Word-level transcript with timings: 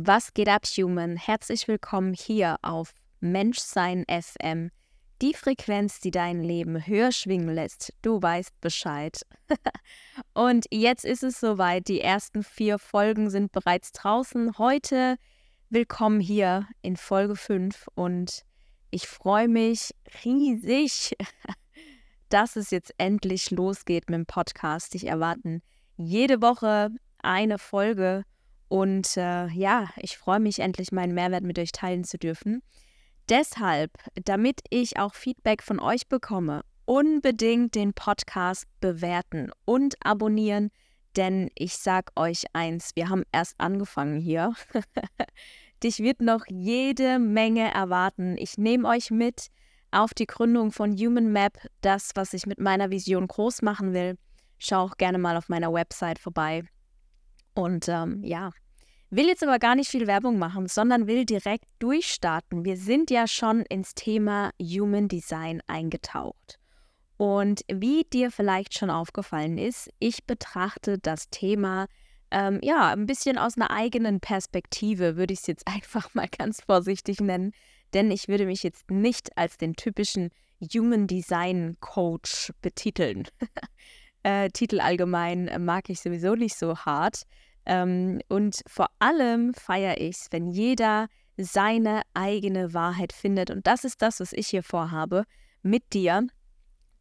Was 0.00 0.32
geht 0.32 0.48
ab, 0.48 0.62
Human? 0.64 1.16
Herzlich 1.16 1.66
willkommen 1.66 2.14
hier 2.14 2.58
auf 2.62 2.94
Menschsein 3.18 4.04
FM. 4.08 4.70
Die 5.20 5.34
Frequenz, 5.34 5.98
die 5.98 6.12
dein 6.12 6.40
Leben 6.40 6.86
höher 6.86 7.10
schwingen 7.10 7.52
lässt. 7.52 7.92
Du 8.02 8.22
weißt 8.22 8.60
Bescheid. 8.60 9.26
und 10.34 10.66
jetzt 10.70 11.04
ist 11.04 11.24
es 11.24 11.40
soweit. 11.40 11.88
Die 11.88 12.00
ersten 12.00 12.44
vier 12.44 12.78
Folgen 12.78 13.28
sind 13.28 13.50
bereits 13.50 13.90
draußen. 13.90 14.56
Heute 14.56 15.16
willkommen 15.68 16.20
hier 16.20 16.68
in 16.80 16.96
Folge 16.96 17.34
5 17.34 17.88
und 17.96 18.44
ich 18.92 19.08
freue 19.08 19.48
mich 19.48 19.96
riesig, 20.24 21.16
dass 22.28 22.54
es 22.54 22.70
jetzt 22.70 22.94
endlich 22.98 23.50
losgeht 23.50 24.08
mit 24.08 24.16
dem 24.16 24.26
Podcast. 24.26 24.94
Ich 24.94 25.08
erwarten 25.08 25.60
jede 25.96 26.40
Woche 26.40 26.90
eine 27.20 27.58
Folge 27.58 28.22
und 28.68 29.16
äh, 29.16 29.48
ja, 29.48 29.88
ich 29.96 30.18
freue 30.18 30.40
mich 30.40 30.58
endlich, 30.60 30.92
meinen 30.92 31.14
Mehrwert 31.14 31.44
mit 31.44 31.58
euch 31.58 31.72
teilen 31.72 32.04
zu 32.04 32.18
dürfen. 32.18 32.62
Deshalb, 33.28 33.92
damit 34.24 34.60
ich 34.70 34.98
auch 34.98 35.14
Feedback 35.14 35.62
von 35.62 35.80
euch 35.80 36.08
bekomme, 36.08 36.62
unbedingt 36.84 37.74
den 37.74 37.92
Podcast 37.92 38.64
bewerten 38.80 39.50
und 39.66 39.96
abonnieren, 40.02 40.70
denn 41.16 41.50
ich 41.54 41.76
sag 41.76 42.10
euch 42.16 42.44
eins, 42.52 42.92
wir 42.94 43.08
haben 43.08 43.24
erst 43.32 43.54
angefangen 43.58 44.20
hier. 44.20 44.54
Dich 45.82 45.98
wird 45.98 46.20
noch 46.20 46.44
jede 46.48 47.18
Menge 47.18 47.72
erwarten. 47.72 48.36
Ich 48.38 48.58
nehme 48.58 48.88
euch 48.88 49.10
mit 49.10 49.48
auf 49.90 50.14
die 50.14 50.26
Gründung 50.26 50.72
von 50.72 50.96
Human 50.96 51.30
Map, 51.30 51.58
das, 51.80 52.10
was 52.14 52.34
ich 52.34 52.46
mit 52.46 52.58
meiner 52.58 52.90
Vision 52.90 53.26
groß 53.26 53.62
machen 53.62 53.92
will. 53.92 54.16
Schau 54.58 54.82
auch 54.82 54.96
gerne 54.96 55.18
mal 55.18 55.36
auf 55.36 55.48
meiner 55.48 55.72
Website 55.72 56.18
vorbei. 56.18 56.64
Und 57.58 57.88
ähm, 57.88 58.22
ja, 58.22 58.52
will 59.10 59.26
jetzt 59.26 59.42
aber 59.42 59.58
gar 59.58 59.74
nicht 59.74 59.90
viel 59.90 60.06
Werbung 60.06 60.38
machen, 60.38 60.68
sondern 60.68 61.08
will 61.08 61.24
direkt 61.24 61.64
durchstarten. 61.80 62.64
Wir 62.64 62.76
sind 62.76 63.10
ja 63.10 63.26
schon 63.26 63.62
ins 63.62 63.96
Thema 63.96 64.52
Human 64.62 65.08
Design 65.08 65.60
eingetaucht. 65.66 66.60
Und 67.16 67.62
wie 67.66 68.04
dir 68.04 68.30
vielleicht 68.30 68.78
schon 68.78 68.90
aufgefallen 68.90 69.58
ist, 69.58 69.90
ich 69.98 70.24
betrachte 70.24 70.98
das 70.98 71.30
Thema 71.30 71.86
ähm, 72.30 72.60
ja 72.62 72.92
ein 72.92 73.06
bisschen 73.06 73.38
aus 73.38 73.56
einer 73.56 73.72
eigenen 73.72 74.20
Perspektive, 74.20 75.16
würde 75.16 75.34
ich 75.34 75.40
es 75.40 75.48
jetzt 75.48 75.66
einfach 75.74 76.14
mal 76.14 76.28
ganz 76.28 76.60
vorsichtig 76.64 77.18
nennen. 77.18 77.50
Denn 77.92 78.12
ich 78.12 78.28
würde 78.28 78.46
mich 78.46 78.62
jetzt 78.62 78.88
nicht 78.88 79.36
als 79.36 79.56
den 79.56 79.74
typischen 79.74 80.30
Human 80.60 81.08
Design 81.08 81.76
Coach 81.80 82.52
betiteln. 82.62 83.24
äh, 84.22 84.48
Titel 84.50 84.78
allgemein 84.78 85.50
mag 85.64 85.90
ich 85.90 85.98
sowieso 85.98 86.36
nicht 86.36 86.56
so 86.56 86.76
hart. 86.76 87.24
Ähm, 87.68 88.20
und 88.28 88.62
vor 88.66 88.88
allem 88.98 89.54
feiere 89.54 90.00
ich 90.00 90.16
es, 90.16 90.28
wenn 90.30 90.48
jeder 90.48 91.08
seine 91.36 92.02
eigene 92.14 92.74
Wahrheit 92.74 93.12
findet. 93.12 93.50
Und 93.50 93.66
das 93.66 93.84
ist 93.84 94.02
das, 94.02 94.18
was 94.18 94.32
ich 94.32 94.48
hier 94.48 94.62
vorhabe, 94.62 95.24
mit 95.62 95.92
dir, 95.92 96.26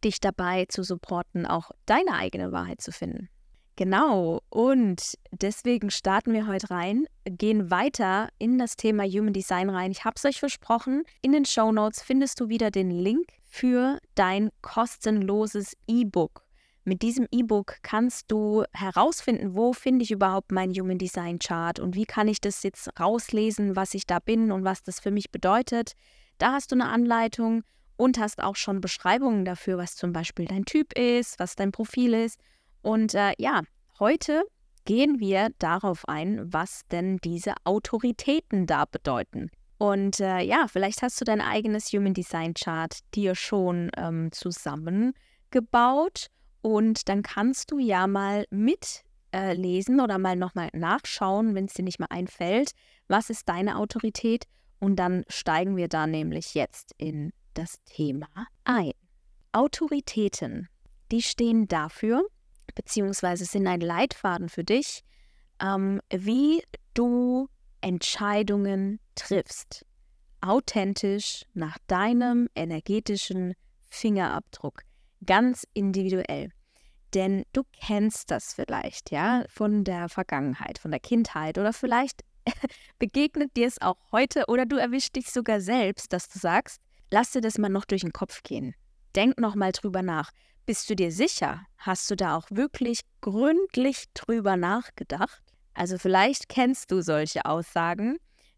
dich 0.03 0.19
dabei 0.19 0.65
zu 0.65 0.83
supporten, 0.83 1.45
auch 1.47 1.71
deine 1.85 2.13
eigene 2.13 2.51
Wahrheit 2.51 2.81
zu 2.81 2.91
finden. 2.91 3.29
Genau, 3.77 4.41
und 4.49 5.13
deswegen 5.31 5.91
starten 5.91 6.33
wir 6.33 6.47
heute 6.47 6.71
rein, 6.71 7.05
gehen 7.25 7.69
weiter 7.69 8.29
in 8.39 8.57
das 8.57 8.75
Thema 8.75 9.03
Human 9.03 9.33
Design 9.33 9.69
rein. 9.69 9.91
Ich 9.91 10.03
habe 10.03 10.15
es 10.17 10.25
euch 10.25 10.39
versprochen, 10.39 11.03
in 11.21 11.31
den 11.31 11.45
Show 11.45 11.71
Notes 11.71 12.01
findest 12.01 12.39
du 12.39 12.49
wieder 12.49 12.71
den 12.71 12.89
Link 12.89 13.27
für 13.43 13.99
dein 14.15 14.49
kostenloses 14.61 15.77
E-Book 15.87 16.46
mit 16.87 17.01
diesem 17.01 17.27
E-Book 17.31 17.79
kannst 17.83 18.31
du 18.31 18.63
herausfinden, 18.71 19.55
wo 19.55 19.73
finde 19.73 20.03
ich 20.03 20.11
überhaupt 20.11 20.53
mein 20.53 20.71
Human 20.71 20.97
Design 20.97 21.37
Chart 21.37 21.79
und 21.79 21.95
wie 21.95 22.05
kann 22.05 22.29
ich 22.29 22.39
das 22.39 22.63
jetzt 22.63 22.89
rauslesen, 22.97 23.75
was 23.75 23.93
ich 23.93 24.07
da 24.07 24.19
bin 24.19 24.53
und 24.53 24.63
was 24.63 24.83
das 24.83 25.01
für 25.01 25.11
mich 25.11 25.29
bedeutet. 25.29 25.91
Da 26.37 26.53
hast 26.53 26.71
du 26.71 26.75
eine 26.75 26.87
Anleitung 26.87 27.63
und 27.97 28.17
hast 28.17 28.41
auch 28.41 28.55
schon 28.55 28.79
Beschreibungen 28.79 29.43
dafür, 29.43 29.77
was 29.77 29.97
zum 29.97 30.13
Beispiel 30.13 30.45
dein 30.45 30.63
Typ 30.63 30.97
ist, 30.97 31.37
was 31.39 31.57
dein 31.57 31.73
Profil 31.73 32.13
ist. 32.13 32.39
Und 32.81 33.13
äh, 33.15 33.33
ja, 33.37 33.63
heute 33.99 34.43
gehen 34.85 35.19
wir 35.19 35.49
darauf 35.59 36.07
ein, 36.07 36.41
was 36.53 36.83
denn 36.89 37.17
diese 37.17 37.53
Autoritäten 37.65 38.65
da 38.65 38.85
bedeuten. 38.85 39.49
Und 39.77 40.21
äh, 40.21 40.39
ja, 40.39 40.67
vielleicht 40.69 41.01
hast 41.01 41.19
du 41.19 41.25
dein 41.25 41.41
eigenes 41.41 41.91
Human 41.91 42.13
Design 42.13 42.53
Chart 42.53 42.97
dir 43.13 43.35
schon 43.35 43.91
ähm, 43.97 44.31
zusammengebaut 44.31 46.27
und 46.67 47.07
dann 47.07 47.21
kannst 47.21 47.71
du 47.71 47.79
ja 47.79 48.07
mal 48.07 48.45
mitlesen 48.49 49.99
äh, 49.99 50.03
oder 50.03 50.17
mal 50.17 50.35
nochmal 50.35 50.67
nachschauen, 50.73 51.55
wenn 51.55 51.63
es 51.63 51.75
dir 51.75 51.83
nicht 51.83 51.97
mehr 51.97 52.11
einfällt, 52.11 52.71
was 53.07 53.29
ist 53.29 53.47
deine 53.47 53.77
Autorität. 53.77 54.47
Und 54.79 54.97
dann 54.97 55.23
steigen 55.29 55.77
wir 55.77 55.87
da 55.87 56.07
nämlich 56.07 56.55
jetzt 56.55 56.93
in 56.97 57.31
das 57.53 57.81
Thema 57.85 58.27
ein. 58.65 58.91
Autoritäten, 59.53 60.67
die 61.09 61.21
stehen 61.21 61.69
dafür, 61.69 62.27
beziehungsweise 62.75 63.45
sind 63.45 63.65
ein 63.65 63.79
Leitfaden 63.79 64.49
für 64.49 64.65
dich, 64.65 65.05
ähm, 65.61 66.01
wie 66.09 66.61
du 66.93 67.47
Entscheidungen 67.79 68.99
triffst. 69.15 69.85
Authentisch 70.41 71.45
nach 71.53 71.77
deinem 71.87 72.49
energetischen 72.55 73.53
Fingerabdruck. 73.89 74.81
Ganz 75.25 75.65
individuell. 75.73 76.51
Denn 77.13 77.43
du 77.53 77.63
kennst 77.79 78.31
das 78.31 78.53
vielleicht, 78.53 79.11
ja, 79.11 79.45
von 79.49 79.83
der 79.83 80.09
Vergangenheit, 80.09 80.77
von 80.77 80.91
der 80.91 80.99
Kindheit 80.99 81.57
oder 81.57 81.73
vielleicht 81.73 82.21
begegnet 82.99 83.55
dir 83.55 83.67
es 83.67 83.81
auch 83.81 83.97
heute 84.11 84.45
oder 84.47 84.65
du 84.65 84.77
erwischst 84.77 85.15
dich 85.15 85.31
sogar 85.31 85.61
selbst, 85.61 86.13
dass 86.13 86.27
du 86.27 86.39
sagst, 86.39 86.81
lass 87.11 87.31
dir 87.31 87.41
das 87.41 87.57
mal 87.57 87.69
noch 87.69 87.85
durch 87.85 88.01
den 88.01 88.13
Kopf 88.13 88.43
gehen. 88.43 88.75
Denk 89.15 89.39
noch 89.39 89.55
mal 89.55 89.71
drüber 89.71 90.01
nach. 90.01 90.31
Bist 90.65 90.89
du 90.89 90.95
dir 90.95 91.11
sicher? 91.11 91.65
Hast 91.77 92.11
du 92.11 92.15
da 92.15 92.35
auch 92.35 92.47
wirklich 92.49 93.01
gründlich 93.21 94.05
drüber 94.13 94.57
nachgedacht? 94.57 95.41
Also 95.73 95.97
vielleicht 95.97 96.49
kennst 96.49 96.91
du 96.91 97.01
solche 97.01 97.45
Aussagen 97.45 98.17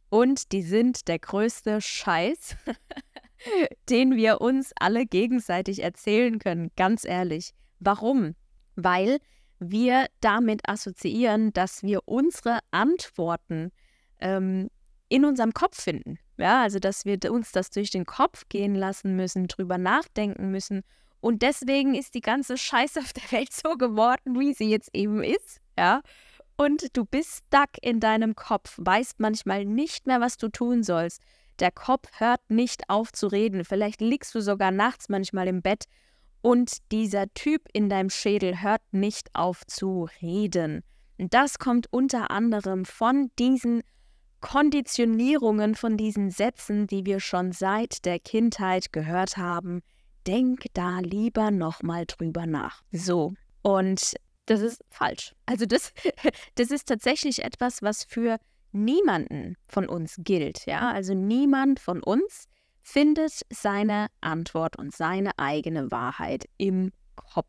und 0.09 0.51
die 0.51 0.63
sind 0.63 1.07
der 1.07 1.19
größte 1.19 1.81
Scheiß, 1.81 2.55
den 3.89 4.15
wir 4.15 4.41
uns 4.41 4.71
alle 4.79 5.05
gegenseitig 5.05 5.83
erzählen 5.83 6.39
können, 6.39 6.71
ganz 6.75 7.05
ehrlich. 7.05 7.51
Warum? 7.79 8.35
Weil 8.83 9.19
wir 9.59 10.07
damit 10.21 10.67
assoziieren, 10.67 11.51
dass 11.53 11.83
wir 11.83 12.01
unsere 12.05 12.59
Antworten 12.71 13.71
ähm, 14.19 14.69
in 15.09 15.25
unserem 15.25 15.53
Kopf 15.53 15.81
finden. 15.81 16.17
Ja, 16.37 16.61
also 16.61 16.79
dass 16.79 17.03
wir 17.03 17.19
uns 17.29 17.51
das 17.51 17.69
durch 17.69 17.89
den 17.91 18.05
Kopf 18.05 18.43
gehen 18.47 18.75
lassen 18.75 19.15
müssen, 19.15 19.47
drüber 19.47 19.77
nachdenken 19.77 20.51
müssen. 20.51 20.83
Und 21.19 21.41
deswegen 21.41 21.95
ist 21.95 22.15
die 22.15 22.21
ganze 22.21 22.57
Scheiße 22.57 22.99
auf 22.99 23.11
der 23.11 23.31
Welt 23.31 23.51
so 23.51 23.75
geworden, 23.75 24.39
wie 24.39 24.53
sie 24.53 24.69
jetzt 24.69 24.89
eben 24.93 25.21
ist. 25.21 25.59
Ja. 25.77 26.01
Und 26.55 26.95
du 26.95 27.05
bist 27.05 27.43
stuck 27.47 27.69
in 27.81 27.99
deinem 27.99 28.35
Kopf, 28.35 28.77
weißt 28.77 29.19
manchmal 29.19 29.65
nicht 29.65 30.07
mehr, 30.07 30.21
was 30.21 30.37
du 30.37 30.49
tun 30.49 30.83
sollst. 30.83 31.21
Der 31.59 31.71
Kopf 31.71 32.07
hört 32.19 32.41
nicht 32.49 32.89
auf 32.89 33.11
zu 33.11 33.27
reden. 33.27 33.65
Vielleicht 33.65 33.99
liegst 33.99 34.33
du 34.33 34.41
sogar 34.41 34.71
nachts 34.71 35.09
manchmal 35.09 35.47
im 35.49 35.61
Bett 35.61 35.85
und 36.41 36.77
dieser 36.91 37.33
Typ 37.33 37.63
in 37.73 37.89
deinem 37.89 38.09
Schädel 38.09 38.61
hört 38.61 38.81
nicht 38.91 39.29
auf 39.33 39.65
zu 39.65 40.07
reden. 40.21 40.83
Das 41.17 41.59
kommt 41.59 41.87
unter 41.91 42.31
anderem 42.31 42.85
von 42.85 43.29
diesen 43.37 43.81
Konditionierungen, 44.41 45.75
von 45.75 45.97
diesen 45.97 46.29
Sätzen, 46.29 46.87
die 46.87 47.05
wir 47.05 47.19
schon 47.19 47.51
seit 47.51 48.05
der 48.05 48.19
Kindheit 48.19 48.93
gehört 48.93 49.35
haben. 49.35 49.81
Denk 50.25 50.65
da 50.73 50.99
lieber 50.99 51.51
nochmal 51.51 52.05
drüber 52.05 52.45
nach. 52.45 52.81
So. 52.91 53.33
Und 53.61 54.15
das 54.45 54.61
ist 54.61 54.81
falsch. 54.89 55.35
Also 55.45 55.65
das, 55.65 55.93
das 56.55 56.71
ist 56.71 56.87
tatsächlich 56.87 57.43
etwas, 57.43 57.81
was 57.81 58.05
für 58.05 58.37
niemanden 58.71 59.55
von 59.67 59.89
uns 59.89 60.15
gilt. 60.19 60.65
Ja, 60.65 60.91
also 60.91 61.13
niemand 61.13 61.79
von 61.79 62.01
uns 62.01 62.45
findet 62.91 63.41
seine 63.51 64.07
Antwort 64.19 64.77
und 64.77 64.95
seine 64.95 65.37
eigene 65.37 65.91
Wahrheit 65.91 66.45
im 66.57 66.91
Kopf. 67.15 67.45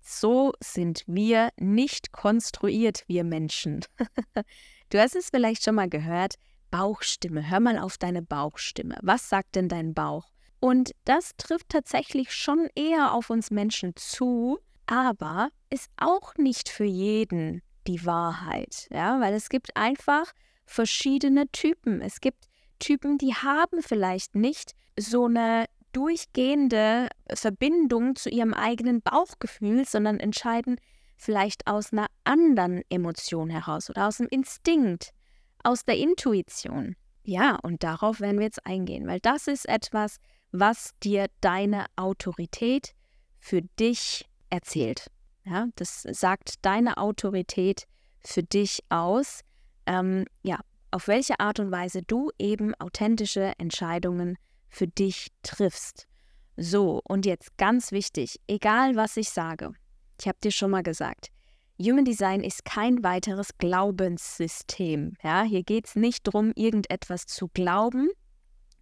So 0.00 0.52
sind 0.60 1.02
wir 1.08 1.50
nicht 1.56 2.12
konstruiert, 2.12 3.02
wir 3.08 3.24
Menschen. 3.24 3.84
du 4.90 5.00
hast 5.00 5.16
es 5.16 5.30
vielleicht 5.30 5.64
schon 5.64 5.74
mal 5.74 5.88
gehört, 5.88 6.34
Bauchstimme. 6.70 7.50
Hör 7.50 7.58
mal 7.58 7.78
auf 7.78 7.98
deine 7.98 8.22
Bauchstimme. 8.22 8.96
Was 9.02 9.28
sagt 9.28 9.56
denn 9.56 9.68
dein 9.68 9.92
Bauch? 9.92 10.30
Und 10.60 10.92
das 11.04 11.32
trifft 11.36 11.70
tatsächlich 11.70 12.32
schon 12.32 12.68
eher 12.76 13.12
auf 13.12 13.28
uns 13.28 13.50
Menschen 13.50 13.96
zu, 13.96 14.60
aber 14.86 15.48
ist 15.68 15.90
auch 15.96 16.36
nicht 16.36 16.68
für 16.68 16.84
jeden 16.84 17.60
die 17.88 18.06
Wahrheit, 18.06 18.86
ja, 18.92 19.20
weil 19.20 19.34
es 19.34 19.48
gibt 19.48 19.76
einfach 19.76 20.32
verschiedene 20.64 21.48
Typen. 21.50 22.00
Es 22.00 22.20
gibt 22.20 22.46
Typen, 22.78 23.18
die 23.18 23.34
haben 23.34 23.82
vielleicht 23.82 24.34
nicht 24.34 24.72
so 24.98 25.26
eine 25.26 25.66
durchgehende 25.92 27.08
Verbindung 27.32 28.16
zu 28.16 28.28
ihrem 28.28 28.54
eigenen 28.54 29.00
Bauchgefühl, 29.00 29.86
sondern 29.86 30.20
entscheiden 30.20 30.76
vielleicht 31.16 31.66
aus 31.66 31.92
einer 31.92 32.06
anderen 32.24 32.82
Emotion 32.90 33.48
heraus 33.48 33.88
oder 33.88 34.06
aus 34.06 34.20
einem 34.20 34.28
Instinkt, 34.30 35.10
aus 35.62 35.84
der 35.84 35.96
Intuition. 35.96 36.96
Ja, 37.22 37.58
und 37.62 37.82
darauf 37.82 38.20
werden 38.20 38.38
wir 38.38 38.44
jetzt 38.44 38.64
eingehen, 38.66 39.06
weil 39.06 39.20
das 39.20 39.46
ist 39.46 39.68
etwas, 39.68 40.18
was 40.52 40.90
dir 41.02 41.26
deine 41.40 41.86
Autorität 41.96 42.92
für 43.38 43.62
dich 43.62 44.28
erzählt. 44.50 45.10
Ja, 45.44 45.66
das 45.76 46.02
sagt 46.02 46.54
deine 46.62 46.98
Autorität 46.98 47.86
für 48.20 48.42
dich 48.42 48.80
aus. 48.90 49.40
Ähm, 49.86 50.24
ja, 50.42 50.60
auf 50.96 51.08
welche 51.08 51.38
Art 51.40 51.60
und 51.60 51.70
Weise 51.70 52.00
du 52.00 52.30
eben 52.38 52.74
authentische 52.76 53.52
Entscheidungen 53.58 54.38
für 54.66 54.88
dich 54.88 55.28
triffst. 55.42 56.06
So, 56.56 57.02
und 57.04 57.26
jetzt 57.26 57.58
ganz 57.58 57.92
wichtig, 57.92 58.40
egal 58.48 58.96
was 58.96 59.18
ich 59.18 59.28
sage, 59.28 59.72
ich 60.18 60.26
habe 60.26 60.38
dir 60.42 60.50
schon 60.50 60.70
mal 60.70 60.82
gesagt, 60.82 61.28
Human 61.78 62.06
Design 62.06 62.42
ist 62.42 62.64
kein 62.64 63.04
weiteres 63.04 63.58
Glaubenssystem. 63.58 65.18
Ja, 65.22 65.42
hier 65.42 65.64
geht 65.64 65.88
es 65.88 65.96
nicht 65.96 66.26
darum, 66.26 66.52
irgendetwas 66.54 67.26
zu 67.26 67.48
glauben, 67.48 68.08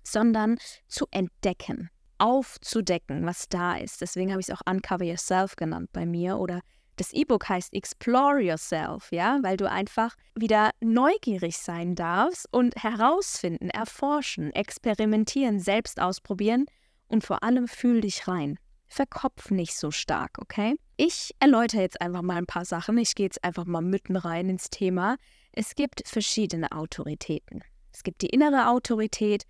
sondern 0.05 0.57
zu 0.87 1.07
entdecken, 1.11 1.91
aufzudecken, 2.19 3.27
was 3.27 3.49
da 3.49 3.75
ist. 3.75 4.01
Deswegen 4.03 4.31
habe 4.31 4.41
ich 4.41 4.49
es 4.49 4.55
auch 4.55 4.63
Uncover 4.71 5.05
Yourself 5.05 5.57
genannt 5.57 5.91
bei 5.93 6.07
mir 6.07 6.39
oder 6.39 6.61
das 6.97 7.13
E-Book 7.13 7.49
heißt 7.49 7.75
Explore 7.75 8.41
Yourself, 8.41 9.11
ja, 9.11 9.39
weil 9.43 9.57
du 9.57 9.69
einfach 9.69 10.15
wieder 10.35 10.71
neugierig 10.81 11.59
sein 11.59 11.95
darfst 11.95 12.47
und 12.53 12.75
herausfinden, 12.77 13.71
erforschen, 13.71 14.53
experimentieren, 14.53 15.61
selbst 15.61 16.01
ausprobieren 16.01 16.67
und 17.09 17.25
vor 17.25 17.43
allem 17.43 17.69
fühl 17.69 18.01
dich 18.01 18.29
rein. 18.29 18.59
Verkopf 18.87 19.51
nicht 19.51 19.77
so 19.77 19.91
stark, 19.91 20.39
okay? 20.39 20.77
Ich 20.97 21.35
erläutere 21.41 21.81
jetzt 21.81 22.01
einfach 22.01 22.23
mal 22.23 22.37
ein 22.37 22.47
paar 22.47 22.65
Sachen. 22.65 22.97
Ich 22.99 23.15
gehe 23.15 23.27
jetzt 23.27 23.43
einfach 23.43 23.65
mal 23.65 23.83
mitten 23.83 24.17
rein 24.17 24.49
ins 24.49 24.71
Thema. 24.71 25.17
Es 25.53 25.75
gibt 25.75 26.07
verschiedene 26.07 26.71
Autoritäten. 26.71 27.65
Es 27.93 28.03
gibt 28.05 28.23
die 28.23 28.29
innere 28.29 28.69
Autorität 28.69 29.45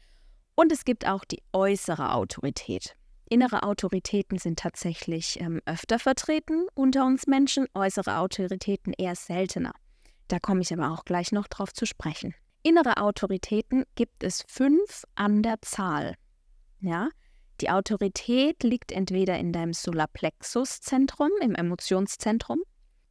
und 0.55 0.73
es 0.73 0.85
gibt 0.85 1.07
auch 1.07 1.25
die 1.25 1.43
äußere 1.53 2.13
Autorität. 2.13 2.97
Innere 3.29 3.63
Autoritäten 3.63 4.39
sind 4.39 4.59
tatsächlich 4.59 5.41
ähm, 5.41 5.61
öfter 5.65 5.99
vertreten 5.99 6.67
unter 6.75 7.07
uns 7.07 7.27
Menschen, 7.27 7.67
äußere 7.75 8.19
Autoritäten 8.19 8.93
eher 8.93 9.17
seltener. 9.17 9.73
Da 10.29 10.39
komme 10.39 10.61
ich 10.61 10.73
aber 10.73 10.91
auch 10.93 11.05
gleich 11.05 11.33
noch 11.33 11.49
drauf 11.49 11.73
zu 11.73 11.87
sprechen. 11.87 12.35
Innere 12.63 12.99
Autoritäten 12.99 13.85
gibt 13.95 14.23
es 14.25 14.45
fünf 14.49 15.05
an 15.15 15.43
der 15.43 15.61
Zahl. 15.63 16.15
Ja, 16.81 17.09
die 17.61 17.71
Autorität 17.71 18.63
liegt 18.63 18.93
entweder 18.93 19.39
in 19.39 19.53
deinem 19.53 19.73
Solarplexuszentrum, 19.73 21.31
im 21.41 21.55
Emotionszentrum, 21.55 22.63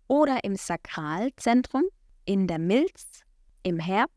oder 0.07 0.44
im 0.44 0.56
Sakralzentrum, 0.56 1.83
in 2.25 2.48
der 2.48 2.60
Milz, 2.60 3.21
im 3.63 3.80
Herz 3.80 4.12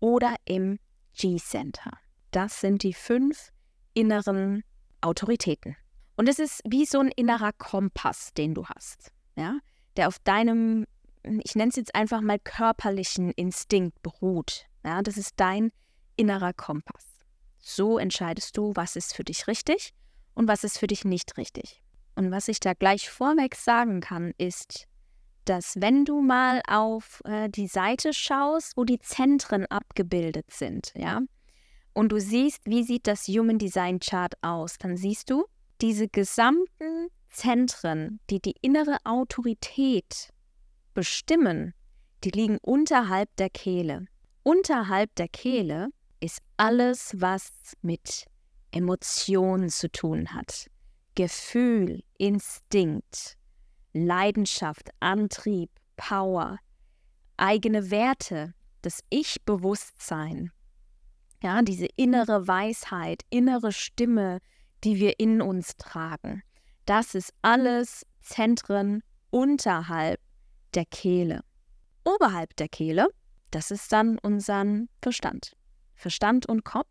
oder 0.00 0.34
im 0.44 0.78
G-Center. 1.14 1.92
Das 2.30 2.60
sind 2.60 2.82
die 2.82 2.94
fünf 2.94 3.50
inneren 3.94 4.62
Autoritäten. 5.00 5.76
Und 6.16 6.28
es 6.28 6.38
ist 6.38 6.62
wie 6.66 6.86
so 6.86 7.00
ein 7.00 7.10
innerer 7.14 7.52
Kompass, 7.52 8.32
den 8.34 8.54
du 8.54 8.66
hast, 8.66 9.12
ja, 9.36 9.58
der 9.96 10.08
auf 10.08 10.18
deinem, 10.20 10.86
ich 11.22 11.54
nenne 11.54 11.70
es 11.70 11.76
jetzt 11.76 11.94
einfach 11.94 12.20
mal 12.20 12.38
körperlichen 12.38 13.30
Instinkt 13.32 14.02
beruht. 14.02 14.66
Ja, 14.84 15.02
das 15.02 15.16
ist 15.16 15.34
dein 15.36 15.72
innerer 16.16 16.52
Kompass. 16.52 17.04
So 17.58 17.98
entscheidest 17.98 18.56
du, 18.56 18.72
was 18.74 18.96
ist 18.96 19.14
für 19.14 19.24
dich 19.24 19.46
richtig 19.46 19.92
und 20.34 20.48
was 20.48 20.64
ist 20.64 20.78
für 20.78 20.86
dich 20.86 21.04
nicht 21.04 21.36
richtig. 21.36 21.82
Und 22.14 22.30
was 22.30 22.48
ich 22.48 22.60
da 22.60 22.72
gleich 22.72 23.10
vorweg 23.10 23.54
sagen 23.56 24.00
kann, 24.00 24.32
ist, 24.38 24.86
dass 25.44 25.80
wenn 25.80 26.04
du 26.04 26.22
mal 26.22 26.62
auf 26.66 27.22
äh, 27.24 27.48
die 27.48 27.66
Seite 27.66 28.12
schaust, 28.12 28.76
wo 28.76 28.84
die 28.84 28.98
Zentren 28.98 29.66
abgebildet 29.66 30.46
sind, 30.50 30.92
ja, 30.94 31.20
und 31.96 32.10
du 32.10 32.20
siehst, 32.20 32.60
wie 32.66 32.82
sieht 32.82 33.06
das 33.06 33.26
Human 33.26 33.58
Design 33.58 34.00
Chart 34.00 34.34
aus, 34.42 34.76
dann 34.76 34.98
siehst 34.98 35.30
du 35.30 35.46
diese 35.80 36.08
gesamten 36.08 37.08
Zentren, 37.30 38.20
die 38.28 38.38
die 38.38 38.54
innere 38.60 38.98
Autorität 39.04 40.28
bestimmen, 40.92 41.72
die 42.22 42.28
liegen 42.32 42.58
unterhalb 42.60 43.34
der 43.36 43.48
Kehle. 43.48 44.04
Unterhalb 44.42 45.14
der 45.14 45.28
Kehle 45.28 45.88
ist 46.20 46.40
alles, 46.58 47.14
was 47.16 47.50
mit 47.80 48.26
Emotionen 48.72 49.70
zu 49.70 49.90
tun 49.90 50.34
hat. 50.34 50.66
Gefühl, 51.14 52.02
Instinkt, 52.18 53.38
Leidenschaft, 53.94 54.90
Antrieb, 55.00 55.70
Power, 55.96 56.58
eigene 57.38 57.90
Werte, 57.90 58.52
das 58.82 59.00
Ich-Bewusstsein, 59.08 60.52
ja, 61.46 61.62
diese 61.62 61.86
innere 61.94 62.48
Weisheit, 62.48 63.22
innere 63.30 63.70
Stimme, 63.70 64.40
die 64.82 64.96
wir 64.96 65.20
in 65.20 65.40
uns 65.40 65.76
tragen. 65.76 66.42
Das 66.86 67.14
ist 67.14 67.32
alles 67.40 68.04
Zentren 68.20 69.04
unterhalb 69.30 70.18
der 70.74 70.86
Kehle. 70.86 71.42
Oberhalb 72.02 72.56
der 72.56 72.68
Kehle, 72.68 73.06
das 73.52 73.70
ist 73.70 73.92
dann 73.92 74.18
unser 74.18 74.64
Verstand. 75.00 75.52
Verstand 75.94 76.46
und 76.46 76.64
Kopf, 76.64 76.90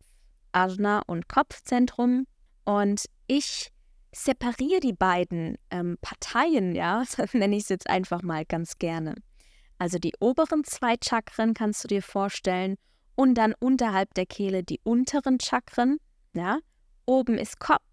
Ajna 0.53 1.01
und 1.05 1.27
Kopfzentrum. 1.27 2.25
Und 2.63 3.07
ich 3.27 3.73
separiere 4.13 4.79
die 4.79 4.93
beiden 4.93 5.57
ähm, 5.69 5.97
Parteien, 6.01 6.75
ja, 6.75 7.03
nenne 7.33 7.57
ich 7.57 7.63
es 7.63 7.69
jetzt 7.69 7.89
einfach 7.89 8.21
mal 8.21 8.45
ganz 8.45 8.77
gerne. 8.77 9.15
Also 9.79 9.99
die 9.99 10.13
oberen 10.21 10.63
zwei 10.63 10.95
Chakren 11.03 11.53
kannst 11.53 11.83
du 11.83 11.89
dir 11.89 12.01
vorstellen 12.01 12.77
und 13.15 13.35
dann 13.35 13.53
unterhalb 13.59 14.13
der 14.13 14.25
Kehle 14.25 14.63
die 14.63 14.79
unteren 14.83 15.39
Chakren. 15.39 15.97
Ja? 16.33 16.59
Oben 17.05 17.37
ist 17.37 17.59
Kopf, 17.59 17.83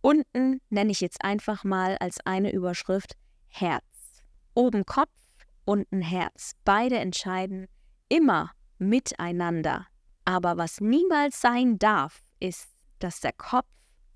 unten 0.00 0.60
nenne 0.70 0.90
ich 0.92 1.00
jetzt 1.00 1.24
einfach 1.24 1.64
mal 1.64 1.96
als 1.98 2.18
eine 2.24 2.52
Überschrift 2.52 3.14
Herz. 3.48 3.84
Oben 4.54 4.86
Kopf, 4.86 5.10
unten 5.64 6.00
Herz. 6.00 6.52
Beide 6.64 6.98
entscheiden 6.98 7.66
immer 8.08 8.50
miteinander. 8.78 9.86
Aber 10.24 10.56
was 10.56 10.80
niemals 10.80 11.40
sein 11.40 11.78
darf, 11.78 12.22
ist, 12.38 12.68
dass 12.98 13.20
der 13.20 13.32
Kopf 13.32 13.66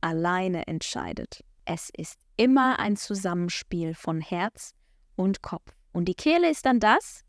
alleine 0.01 0.67
entscheidet. 0.67 1.43
Es 1.65 1.91
ist 1.97 2.21
immer 2.37 2.79
ein 2.79 2.97
Zusammenspiel 2.97 3.95
von 3.95 4.21
Herz 4.21 4.75
und 5.17 5.43
Kopf. 5.43 5.73
Und 5.93 6.07
die 6.07 6.15
Kehle 6.15 6.51
ist 6.51 6.67
dann 6.67 6.81
das, 6.81 7.23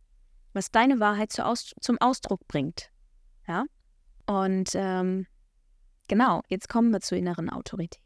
was 0.54 0.71
deine 0.71 1.00
Wahrheit 1.00 1.31
zum 1.31 1.98
Ausdruck 2.00 2.48
bringt. 2.48 2.89
Ja? 3.47 3.65
Und 4.25 4.71
ähm, 4.74 5.28
genau, 6.07 6.42
jetzt 6.49 6.69
kommen 6.69 6.92
wir 6.92 7.02
zur 7.02 7.18
inneren 7.18 7.49
Autorität. 7.49 7.99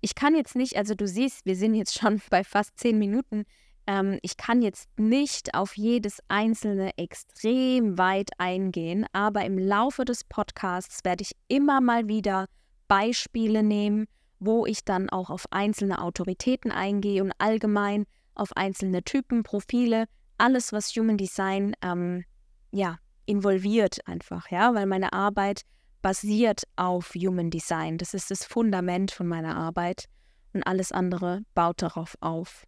Ich 0.00 0.14
kann 0.14 0.34
jetzt 0.34 0.56
nicht, 0.56 0.76
also 0.76 0.94
du 0.94 1.06
siehst, 1.06 1.44
wir 1.44 1.56
sind 1.56 1.74
jetzt 1.74 1.98
schon 1.98 2.20
bei 2.30 2.44
fast 2.44 2.78
zehn 2.78 2.98
Minuten. 2.98 3.44
Ähm, 3.86 4.18
ich 4.22 4.36
kann 4.36 4.62
jetzt 4.62 4.88
nicht 4.98 5.54
auf 5.54 5.76
jedes 5.76 6.20
einzelne 6.28 6.96
extrem 6.96 7.98
weit 7.98 8.30
eingehen, 8.38 9.06
aber 9.12 9.44
im 9.44 9.58
Laufe 9.58 10.04
des 10.04 10.24
Podcasts 10.24 11.04
werde 11.04 11.22
ich 11.22 11.32
immer 11.48 11.80
mal 11.80 12.08
wieder 12.08 12.46
Beispiele 12.88 13.62
nehmen, 13.62 14.06
wo 14.38 14.66
ich 14.66 14.84
dann 14.84 15.10
auch 15.10 15.30
auf 15.30 15.46
einzelne 15.50 16.00
Autoritäten 16.00 16.72
eingehe 16.72 17.22
und 17.22 17.32
allgemein 17.38 18.06
auf 18.34 18.56
einzelne 18.56 19.02
Typen, 19.02 19.42
Profile, 19.42 20.06
alles, 20.38 20.72
was 20.72 20.94
Human 20.96 21.18
Design 21.18 21.74
ähm, 21.82 22.24
ja, 22.72 22.98
involviert 23.26 23.98
einfach, 24.06 24.50
ja, 24.50 24.74
weil 24.74 24.86
meine 24.86 25.12
Arbeit 25.12 25.62
basiert 26.02 26.64
auf 26.76 27.14
Human 27.14 27.50
Design. 27.50 27.98
Das 27.98 28.14
ist 28.14 28.30
das 28.30 28.44
Fundament 28.44 29.10
von 29.10 29.26
meiner 29.26 29.56
Arbeit 29.56 30.06
und 30.52 30.66
alles 30.66 30.92
andere 30.92 31.42
baut 31.54 31.82
darauf 31.82 32.16
auf. 32.20 32.64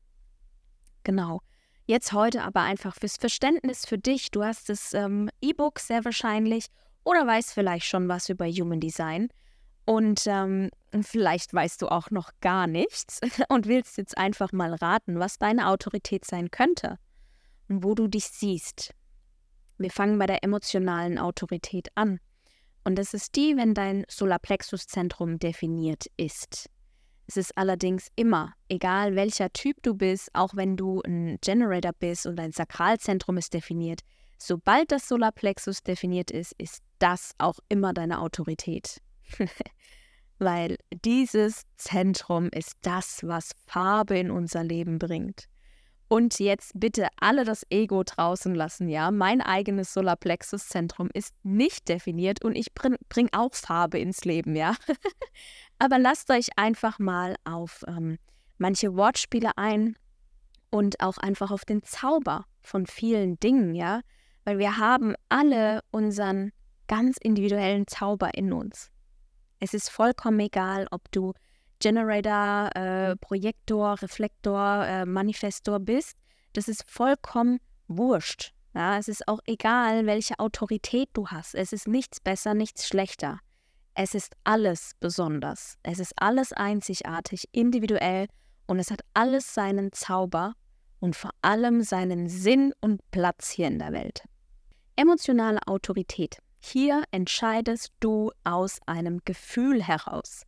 Genau. 1.04 1.40
Jetzt 1.86 2.12
heute 2.12 2.44
aber 2.44 2.60
einfach 2.60 2.94
fürs 2.94 3.16
Verständnis 3.16 3.86
für 3.86 3.98
dich. 3.98 4.30
Du 4.30 4.44
hast 4.44 4.68
das 4.68 4.94
ähm, 4.94 5.30
E-Book 5.40 5.80
sehr 5.80 6.04
wahrscheinlich 6.04 6.66
oder 7.04 7.26
weißt 7.26 7.52
vielleicht 7.52 7.86
schon 7.86 8.08
was 8.08 8.28
über 8.28 8.46
Human 8.46 8.80
Design. 8.80 9.28
Und 9.84 10.22
ähm, 10.26 10.70
vielleicht 11.00 11.52
weißt 11.52 11.82
du 11.82 11.88
auch 11.88 12.10
noch 12.10 12.30
gar 12.40 12.68
nichts 12.68 13.20
und 13.48 13.66
willst 13.66 13.98
jetzt 13.98 14.16
einfach 14.16 14.52
mal 14.52 14.74
raten, 14.74 15.18
was 15.18 15.38
deine 15.38 15.68
Autorität 15.68 16.24
sein 16.24 16.52
könnte 16.52 16.98
und 17.68 17.82
wo 17.82 17.94
du 17.94 18.06
dich 18.06 18.26
siehst. 18.26 18.94
Wir 19.82 19.90
fangen 19.90 20.16
bei 20.16 20.26
der 20.26 20.44
emotionalen 20.44 21.18
Autorität 21.18 21.88
an. 21.96 22.20
Und 22.84 22.96
das 22.96 23.14
ist 23.14 23.34
die, 23.34 23.56
wenn 23.56 23.74
dein 23.74 24.04
Solarplexuszentrum 24.08 25.40
definiert 25.40 26.06
ist. 26.16 26.70
Es 27.26 27.36
ist 27.36 27.58
allerdings 27.58 28.08
immer, 28.14 28.54
egal 28.68 29.16
welcher 29.16 29.52
Typ 29.52 29.82
du 29.82 29.94
bist, 29.94 30.30
auch 30.34 30.54
wenn 30.54 30.76
du 30.76 31.02
ein 31.02 31.38
Generator 31.40 31.92
bist 31.98 32.26
und 32.26 32.36
dein 32.36 32.52
Sakralzentrum 32.52 33.38
ist 33.38 33.54
definiert, 33.54 34.02
sobald 34.38 34.92
das 34.92 35.08
Solarplexus 35.08 35.82
definiert 35.82 36.30
ist, 36.30 36.52
ist 36.58 36.82
das 37.00 37.32
auch 37.38 37.58
immer 37.68 37.92
deine 37.92 38.20
Autorität. 38.20 39.00
Weil 40.38 40.76
dieses 41.04 41.62
Zentrum 41.76 42.50
ist 42.52 42.74
das, 42.82 43.20
was 43.22 43.50
Farbe 43.66 44.16
in 44.16 44.30
unser 44.30 44.62
Leben 44.62 44.98
bringt. 44.98 45.48
Und 46.12 46.40
jetzt 46.40 46.72
bitte 46.74 47.08
alle 47.18 47.42
das 47.42 47.64
Ego 47.70 48.02
draußen 48.02 48.54
lassen, 48.54 48.90
ja. 48.90 49.10
Mein 49.10 49.40
eigenes 49.40 49.94
Solarplexus-Zentrum 49.94 51.08
ist 51.14 51.34
nicht 51.42 51.88
definiert 51.88 52.44
und 52.44 52.54
ich 52.54 52.74
bringe 52.74 52.98
bring 53.08 53.30
auch 53.32 53.54
Farbe 53.54 53.98
ins 53.98 54.26
Leben, 54.26 54.54
ja. 54.54 54.74
Aber 55.78 55.98
lasst 55.98 56.30
euch 56.30 56.48
einfach 56.56 56.98
mal 56.98 57.36
auf 57.44 57.82
ähm, 57.88 58.18
manche 58.58 58.94
Wortspiele 58.94 59.52
ein 59.56 59.96
und 60.68 61.00
auch 61.00 61.16
einfach 61.16 61.50
auf 61.50 61.64
den 61.64 61.82
Zauber 61.82 62.44
von 62.60 62.86
vielen 62.86 63.40
Dingen, 63.40 63.74
ja. 63.74 64.02
Weil 64.44 64.58
wir 64.58 64.76
haben 64.76 65.14
alle 65.30 65.80
unseren 65.92 66.52
ganz 66.88 67.16
individuellen 67.22 67.86
Zauber 67.86 68.34
in 68.34 68.52
uns. 68.52 68.90
Es 69.60 69.72
ist 69.72 69.88
vollkommen 69.88 70.40
egal, 70.40 70.88
ob 70.90 71.10
du 71.10 71.32
Generator, 71.82 72.70
äh, 72.76 73.16
Projektor, 73.16 74.00
Reflektor, 74.00 74.86
äh, 74.86 75.04
Manifestor 75.04 75.80
bist, 75.80 76.16
das 76.52 76.68
ist 76.68 76.88
vollkommen 76.88 77.58
wurscht. 77.88 78.52
Ja, 78.72 78.98
es 78.98 79.08
ist 79.08 79.26
auch 79.26 79.40
egal, 79.46 80.06
welche 80.06 80.38
Autorität 80.38 81.10
du 81.12 81.26
hast. 81.28 81.54
Es 81.54 81.72
ist 81.72 81.88
nichts 81.88 82.20
besser, 82.20 82.54
nichts 82.54 82.86
schlechter. 82.86 83.40
Es 83.94 84.14
ist 84.14 84.34
alles 84.44 84.92
besonders. 85.00 85.76
Es 85.82 85.98
ist 85.98 86.14
alles 86.16 86.52
einzigartig, 86.52 87.48
individuell 87.52 88.28
und 88.66 88.78
es 88.78 88.90
hat 88.90 89.00
alles 89.12 89.52
seinen 89.52 89.92
Zauber 89.92 90.54
und 91.00 91.16
vor 91.16 91.32
allem 91.42 91.82
seinen 91.82 92.28
Sinn 92.28 92.72
und 92.80 93.00
Platz 93.10 93.50
hier 93.50 93.66
in 93.66 93.80
der 93.80 93.92
Welt. 93.92 94.22
Emotionale 94.94 95.58
Autorität. 95.66 96.38
Hier 96.60 97.02
entscheidest 97.10 97.92
du 97.98 98.30
aus 98.44 98.78
einem 98.86 99.20
Gefühl 99.24 99.82
heraus. 99.82 100.44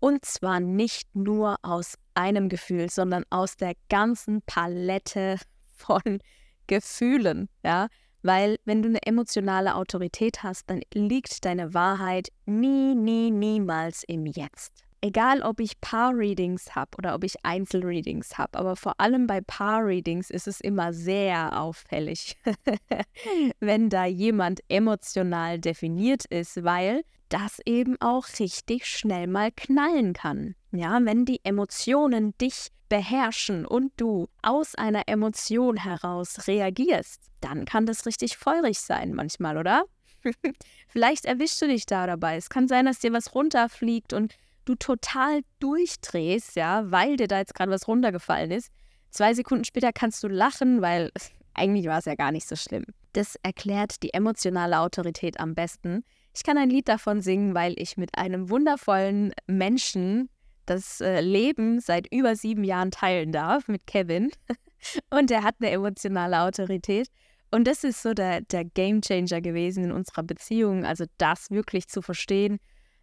Und 0.00 0.24
zwar 0.24 0.60
nicht 0.60 1.14
nur 1.14 1.56
aus 1.62 1.94
einem 2.14 2.48
Gefühl, 2.48 2.90
sondern 2.90 3.24
aus 3.30 3.56
der 3.56 3.74
ganzen 3.88 4.42
Palette 4.42 5.38
von 5.76 6.02
Gefühlen, 6.66 7.48
ja. 7.64 7.88
Weil 8.22 8.58
wenn 8.64 8.82
du 8.82 8.88
eine 8.88 9.02
emotionale 9.02 9.76
Autorität 9.76 10.42
hast, 10.42 10.68
dann 10.68 10.82
liegt 10.92 11.44
deine 11.44 11.72
Wahrheit 11.72 12.28
nie, 12.46 12.94
nie, 12.94 13.30
niemals 13.30 14.02
im 14.04 14.26
Jetzt. 14.26 14.87
Egal, 15.00 15.42
ob 15.42 15.60
ich 15.60 15.80
Paar-Readings 15.80 16.74
habe 16.74 16.90
oder 16.98 17.14
ob 17.14 17.22
ich 17.22 17.44
Einzelreadings 17.44 18.36
habe, 18.36 18.58
aber 18.58 18.74
vor 18.74 18.98
allem 18.98 19.28
bei 19.28 19.40
Paar-Readings 19.40 20.28
ist 20.28 20.48
es 20.48 20.60
immer 20.60 20.92
sehr 20.92 21.60
auffällig, 21.60 22.36
wenn 23.60 23.90
da 23.90 24.06
jemand 24.06 24.60
emotional 24.68 25.60
definiert 25.60 26.24
ist, 26.26 26.64
weil 26.64 27.04
das 27.28 27.60
eben 27.64 27.96
auch 28.00 28.26
richtig 28.40 28.86
schnell 28.86 29.28
mal 29.28 29.52
knallen 29.52 30.14
kann. 30.14 30.56
Ja, 30.72 30.98
wenn 31.02 31.24
die 31.24 31.40
Emotionen 31.44 32.36
dich 32.38 32.68
beherrschen 32.88 33.66
und 33.66 33.92
du 33.98 34.28
aus 34.42 34.74
einer 34.74 35.02
Emotion 35.06 35.76
heraus 35.76 36.48
reagierst, 36.48 37.22
dann 37.40 37.66
kann 37.66 37.86
das 37.86 38.06
richtig 38.06 38.36
feurig 38.36 38.80
sein 38.80 39.14
manchmal, 39.14 39.58
oder? 39.58 39.84
Vielleicht 40.88 41.24
erwischst 41.24 41.62
du 41.62 41.68
dich 41.68 41.86
da 41.86 42.06
dabei. 42.06 42.36
Es 42.36 42.50
kann 42.50 42.66
sein, 42.66 42.86
dass 42.86 42.98
dir 42.98 43.12
was 43.12 43.34
runterfliegt 43.34 44.12
und 44.12 44.34
du 44.68 44.74
total 44.74 45.40
durchdrehst, 45.60 46.56
ja, 46.56 46.90
weil 46.90 47.16
dir 47.16 47.28
da 47.28 47.38
jetzt 47.38 47.54
gerade 47.54 47.70
was 47.70 47.88
runtergefallen 47.88 48.50
ist. 48.50 48.70
Zwei 49.10 49.34
Sekunden 49.34 49.64
später 49.64 49.92
kannst 49.92 50.22
du 50.22 50.28
lachen, 50.28 50.82
weil 50.82 51.10
eigentlich 51.54 51.86
war 51.86 51.98
es 51.98 52.04
ja 52.04 52.14
gar 52.14 52.32
nicht 52.32 52.46
so 52.46 52.56
schlimm. 52.56 52.84
Das 53.14 53.36
erklärt 53.42 54.02
die 54.02 54.12
emotionale 54.12 54.78
Autorität 54.78 55.40
am 55.40 55.54
besten. 55.54 56.04
Ich 56.34 56.42
kann 56.42 56.58
ein 56.58 56.70
Lied 56.70 56.88
davon 56.88 57.20
singen, 57.20 57.54
weil 57.54 57.74
ich 57.78 57.96
mit 57.96 58.16
einem 58.16 58.50
wundervollen 58.50 59.32
Menschen 59.46 60.28
das 60.66 61.00
äh, 61.00 61.20
Leben 61.20 61.80
seit 61.80 62.12
über 62.12 62.36
sieben 62.36 62.62
Jahren 62.62 62.90
teilen 62.90 63.32
darf, 63.32 63.68
mit 63.68 63.86
Kevin. 63.86 64.30
Und 65.10 65.30
er 65.30 65.42
hat 65.42 65.56
eine 65.60 65.70
emotionale 65.70 66.42
Autorität. 66.42 67.08
Und 67.50 67.66
das 67.66 67.82
ist 67.82 68.02
so 68.02 68.12
der, 68.12 68.42
der 68.42 68.64
Game 68.64 69.00
Changer 69.00 69.40
gewesen 69.40 69.84
in 69.84 69.92
unserer 69.92 70.22
Beziehung. 70.22 70.84
Also 70.84 71.06
das 71.16 71.50
wirklich 71.50 71.88
zu 71.88 72.02
verstehen, 72.02 72.58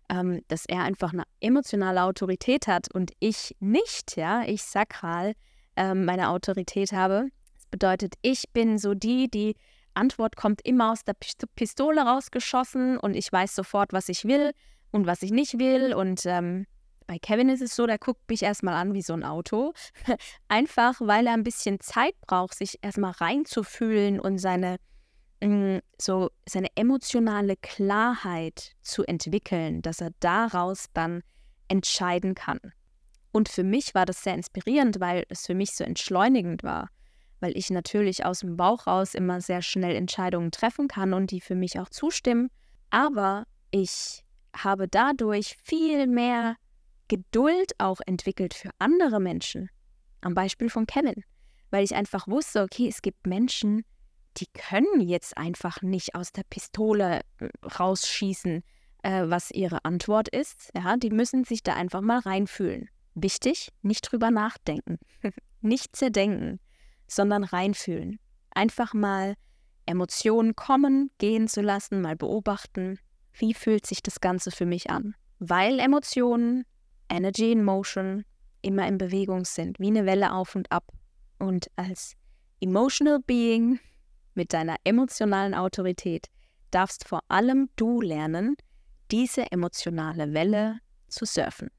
ähm, 0.10 0.42
dass 0.48 0.66
er 0.66 0.82
einfach 0.84 1.14
eine 1.14 1.24
emotionale 1.40 2.04
Autorität 2.04 2.68
hat 2.68 2.94
und 2.94 3.12
ich 3.20 3.56
nicht, 3.60 4.16
ja, 4.18 4.44
ich 4.46 4.64
sakral 4.64 5.34
ähm, 5.76 6.06
meine 6.06 6.30
Autorität 6.30 6.92
habe. 6.92 7.28
Das 7.56 7.66
bedeutet, 7.68 8.16
ich 8.22 8.44
bin 8.54 8.78
so 8.78 8.94
die, 8.94 9.30
die 9.30 9.56
Antwort 9.94 10.36
kommt 10.36 10.62
immer 10.66 10.92
aus 10.92 11.04
der 11.04 11.16
Pistole 11.56 12.02
rausgeschossen 12.02 12.98
und 12.98 13.16
ich 13.16 13.32
weiß 13.32 13.56
sofort, 13.56 13.94
was 13.94 14.10
ich 14.10 14.26
will 14.26 14.52
und 14.92 15.08
was 15.08 15.22
ich 15.22 15.32
nicht 15.32 15.58
will. 15.58 15.94
Und 15.94 16.26
ähm, 16.26 16.66
bei 17.08 17.18
Kevin 17.20 17.50
ist 17.50 17.62
es 17.62 17.76
so, 17.76 17.86
der 17.86 17.98
guckt 17.98 18.30
mich 18.30 18.44
erstmal 18.44 18.76
an 18.76 18.94
wie 18.94 19.02
so 19.02 19.14
ein 19.14 19.24
Auto. 19.24 19.74
Einfach, 20.48 20.96
weil 21.00 21.28
er 21.28 21.34
ein 21.34 21.44
bisschen 21.44 21.80
Zeit 21.80 22.16
braucht, 22.22 22.56
sich 22.56 22.80
erstmal 22.82 23.12
reinzufühlen 23.12 24.20
und 24.20 24.38
seine, 24.38 24.78
so 25.98 26.32
seine 26.48 26.70
emotionale 26.76 27.56
Klarheit 27.58 28.76
zu 28.82 29.04
entwickeln, 29.04 29.82
dass 29.82 30.02
er 30.02 30.12
daraus 30.20 30.88
dann 30.94 31.22
entscheiden 31.68 32.36
kann. 32.36 32.60
Und 33.32 33.50
für 33.50 33.64
mich 33.64 33.94
war 33.94 34.06
das 34.06 34.24
sehr 34.24 34.34
inspirierend, 34.34 35.00
weil 35.00 35.26
es 35.30 35.46
für 35.46 35.56
mich 35.56 35.76
so 35.76 35.84
entschleunigend 35.84 36.64
war 36.64 36.90
weil 37.40 37.58
ich 37.58 37.70
natürlich 37.70 38.26
aus 38.26 38.40
dem 38.40 38.58
Bauch 38.58 38.88
raus 38.88 39.14
immer 39.14 39.42
sehr 39.42 39.62
schnell 39.62 39.96
Entscheidungen 39.96 40.50
treffen 40.50 40.88
kann 40.88 41.14
und 41.14 41.30
die 41.30 41.42
für 41.42 41.54
mich 41.54 41.80
auch 41.80 41.90
zustimmen. 41.90 42.50
Aber 42.90 43.46
ich 43.70 44.24
habe 44.56 44.88
dadurch 44.88 45.56
viel 45.64 46.08
mehr 46.08 46.56
Geduld 47.08 47.74
auch 47.78 48.00
entwickelt 48.06 48.54
für 48.54 48.72
andere 48.80 49.20
Menschen. 49.20 49.70
Am 50.22 50.34
Beispiel 50.34 50.70
von 50.70 50.88
Kevin. 50.88 51.24
Weil 51.70 51.84
ich 51.84 51.94
einfach 51.94 52.28
wusste, 52.28 52.64
okay, 52.64 52.88
es 52.88 53.02
gibt 53.02 53.28
Menschen, 53.28 53.84
die 54.38 54.48
können 54.48 55.02
jetzt 55.02 55.38
einfach 55.38 55.82
nicht 55.82 56.16
aus 56.16 56.32
der 56.32 56.44
Pistole 56.50 57.22
äh, 57.40 57.50
rausschießen, 57.80 58.64
äh, 59.04 59.24
was 59.26 59.52
ihre 59.52 59.84
Antwort 59.86 60.30
ist. 60.30 60.72
Ja, 60.76 60.98
die 60.98 61.10
müssen 61.10 61.44
sich 61.44 61.64
da 61.64 61.74
einfach 61.74 62.02
mal 62.02 62.20
reinfühlen. 62.20 62.90
Wichtig, 63.14 63.70
nicht 63.82 64.02
drüber 64.12 64.32
nachdenken. 64.32 65.00
nicht 65.62 65.96
zerdenken 65.96 66.60
sondern 67.08 67.44
reinfühlen. 67.44 68.20
Einfach 68.52 68.94
mal 68.94 69.36
Emotionen 69.86 70.56
kommen, 70.56 71.12
gehen 71.18 71.48
zu 71.48 71.62
lassen, 71.62 72.02
mal 72.02 72.16
beobachten, 72.16 73.00
wie 73.34 73.54
fühlt 73.54 73.86
sich 73.86 74.02
das 74.02 74.22
Ganze 74.22 74.52
für 74.52 74.66
mich 74.66 74.90
an. 74.90 75.16
Weil 75.40 75.80
Emotionen, 75.80 76.66
Energy 77.10 77.52
in 77.52 77.64
Motion, 77.64 78.26
immer 78.62 78.88
in 78.88 78.98
Bewegung 78.98 79.46
sind, 79.46 79.80
wie 79.80 79.88
eine 79.88 80.06
Welle 80.06 80.34
auf 80.34 80.56
und 80.56 80.72
ab. 80.72 80.92
Und 81.38 81.70
als 81.76 82.16
Emotional 82.62 83.20
Being 83.20 83.80
mit 84.36 84.54
deiner 84.54 84.76
emotionalen 84.84 85.54
Autorität 85.54 86.28
darfst 86.72 87.08
vor 87.08 87.22
allem 87.30 87.70
du 87.76 88.02
lernen, 88.02 88.56
diese 89.12 89.52
emotionale 89.52 90.34
Welle 90.34 90.80
zu 91.08 91.26
surfen. 91.26 91.70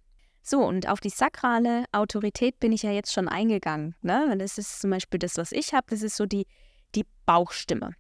So, 0.43 0.65
und 0.65 0.89
auf 0.89 1.01
die 1.01 1.11
sakrale 1.11 1.85
Autorität 1.93 2.61
bin 2.61 2.73
ich 2.73 2.83
ja 2.83 2.93
jetzt 2.93 3.13
schon 3.13 3.29
eingegangen. 3.29 3.97
Ne? 4.03 4.37
Das 4.39 4.59
ist 4.59 4.81
zum 4.81 4.91
Beispiel 4.91 5.19
das, 5.19 5.37
was 5.37 5.51
ich 5.51 5.75
habe, 5.75 5.87
das 5.91 6.03
ist 6.03 6.17
so 6.17 6.25
die, 6.25 6.47
die 6.95 7.05
Bauchstimme. 7.27 7.95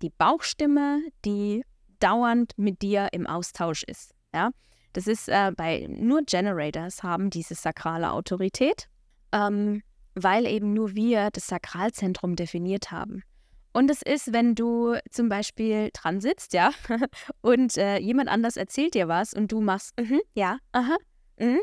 Die 0.00 0.08
Bauchstimme, 0.08 1.02
die 1.24 1.64
dauernd 2.00 2.52
mit 2.56 2.80
dir 2.82 3.08
im 3.12 3.26
Austausch 3.26 3.82
ist. 3.84 4.14
Ja? 4.34 4.52
Das 4.94 5.06
ist 5.06 5.28
äh, 5.28 5.52
bei 5.54 5.86
nur 5.88 6.22
Generators 6.22 7.02
haben 7.02 7.30
diese 7.30 7.54
sakrale 7.54 8.10
Autorität, 8.10 8.88
ähm, 9.32 9.82
weil 10.14 10.46
eben 10.46 10.72
nur 10.72 10.94
wir 10.94 11.30
das 11.30 11.46
Sakralzentrum 11.46 12.36
definiert 12.36 12.90
haben. 12.90 13.22
Und 13.72 13.90
es 13.90 14.02
ist, 14.02 14.32
wenn 14.32 14.54
du 14.54 14.96
zum 15.10 15.28
Beispiel 15.28 15.90
dran 15.92 16.20
sitzt, 16.20 16.52
ja, 16.52 16.70
und 17.40 17.76
äh, 17.78 17.98
jemand 17.98 18.28
anders 18.28 18.56
erzählt 18.56 18.94
dir 18.94 19.08
was 19.08 19.32
und 19.32 19.50
du 19.50 19.60
machst, 19.60 19.98
mm 19.98 20.02
-hmm, 20.02 20.20
ja, 20.34 20.58
aha, 20.72 20.96
mm, 21.38 21.58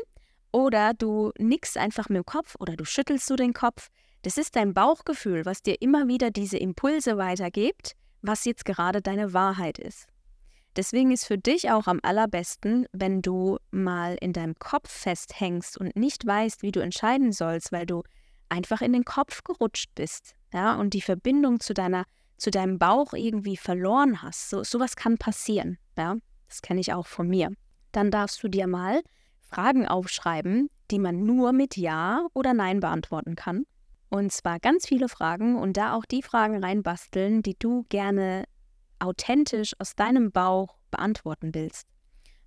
oder 0.52 0.92
du 0.94 1.32
nickst 1.38 1.78
einfach 1.78 2.08
mit 2.08 2.16
dem 2.16 2.26
Kopf 2.26 2.56
oder 2.58 2.76
du 2.76 2.84
schüttelst 2.84 3.26
so 3.26 3.36
den 3.36 3.52
Kopf. 3.52 3.88
Das 4.22 4.36
ist 4.36 4.56
dein 4.56 4.74
Bauchgefühl, 4.74 5.46
was 5.46 5.62
dir 5.62 5.80
immer 5.80 6.08
wieder 6.08 6.30
diese 6.30 6.58
Impulse 6.58 7.16
weitergibt, 7.16 7.94
was 8.22 8.44
jetzt 8.44 8.64
gerade 8.64 9.00
deine 9.00 9.32
Wahrheit 9.32 9.78
ist. 9.78 10.06
Deswegen 10.76 11.10
ist 11.10 11.24
für 11.24 11.38
dich 11.38 11.70
auch 11.70 11.86
am 11.86 12.00
allerbesten, 12.02 12.86
wenn 12.92 13.22
du 13.22 13.58
mal 13.70 14.16
in 14.20 14.32
deinem 14.32 14.54
Kopf 14.58 14.90
festhängst 14.90 15.78
und 15.78 15.96
nicht 15.96 16.26
weißt, 16.26 16.62
wie 16.62 16.70
du 16.70 16.80
entscheiden 16.80 17.32
sollst, 17.32 17.72
weil 17.72 17.86
du 17.86 18.02
einfach 18.50 18.82
in 18.82 18.92
den 18.92 19.04
Kopf 19.04 19.42
gerutscht 19.44 19.90
bist, 19.94 20.34
ja, 20.52 20.76
und 20.76 20.94
die 20.94 21.00
Verbindung 21.00 21.60
zu 21.60 21.74
deiner 21.74 22.04
zu 22.36 22.50
deinem 22.50 22.78
Bauch 22.78 23.12
irgendwie 23.12 23.56
verloren 23.56 24.22
hast. 24.22 24.48
So 24.48 24.64
sowas 24.64 24.96
kann 24.96 25.18
passieren, 25.18 25.78
ja? 25.96 26.16
Das 26.48 26.62
kenne 26.62 26.80
ich 26.80 26.92
auch 26.92 27.06
von 27.06 27.28
mir. 27.28 27.52
Dann 27.92 28.10
darfst 28.10 28.42
du 28.42 28.48
dir 28.48 28.66
mal 28.66 29.02
Fragen 29.40 29.86
aufschreiben, 29.86 30.70
die 30.90 30.98
man 30.98 31.24
nur 31.24 31.52
mit 31.52 31.76
Ja 31.76 32.26
oder 32.34 32.54
Nein 32.54 32.80
beantworten 32.80 33.36
kann. 33.36 33.64
Und 34.08 34.32
zwar 34.32 34.58
ganz 34.58 34.86
viele 34.86 35.08
Fragen 35.08 35.56
und 35.56 35.76
da 35.76 35.94
auch 35.94 36.04
die 36.04 36.22
Fragen 36.22 36.62
reinbasteln, 36.62 37.42
die 37.42 37.56
du 37.58 37.84
gerne 37.88 38.44
authentisch 38.98 39.72
aus 39.78 39.94
deinem 39.94 40.32
Bauch 40.32 40.78
beantworten 40.90 41.54
willst. 41.54 41.86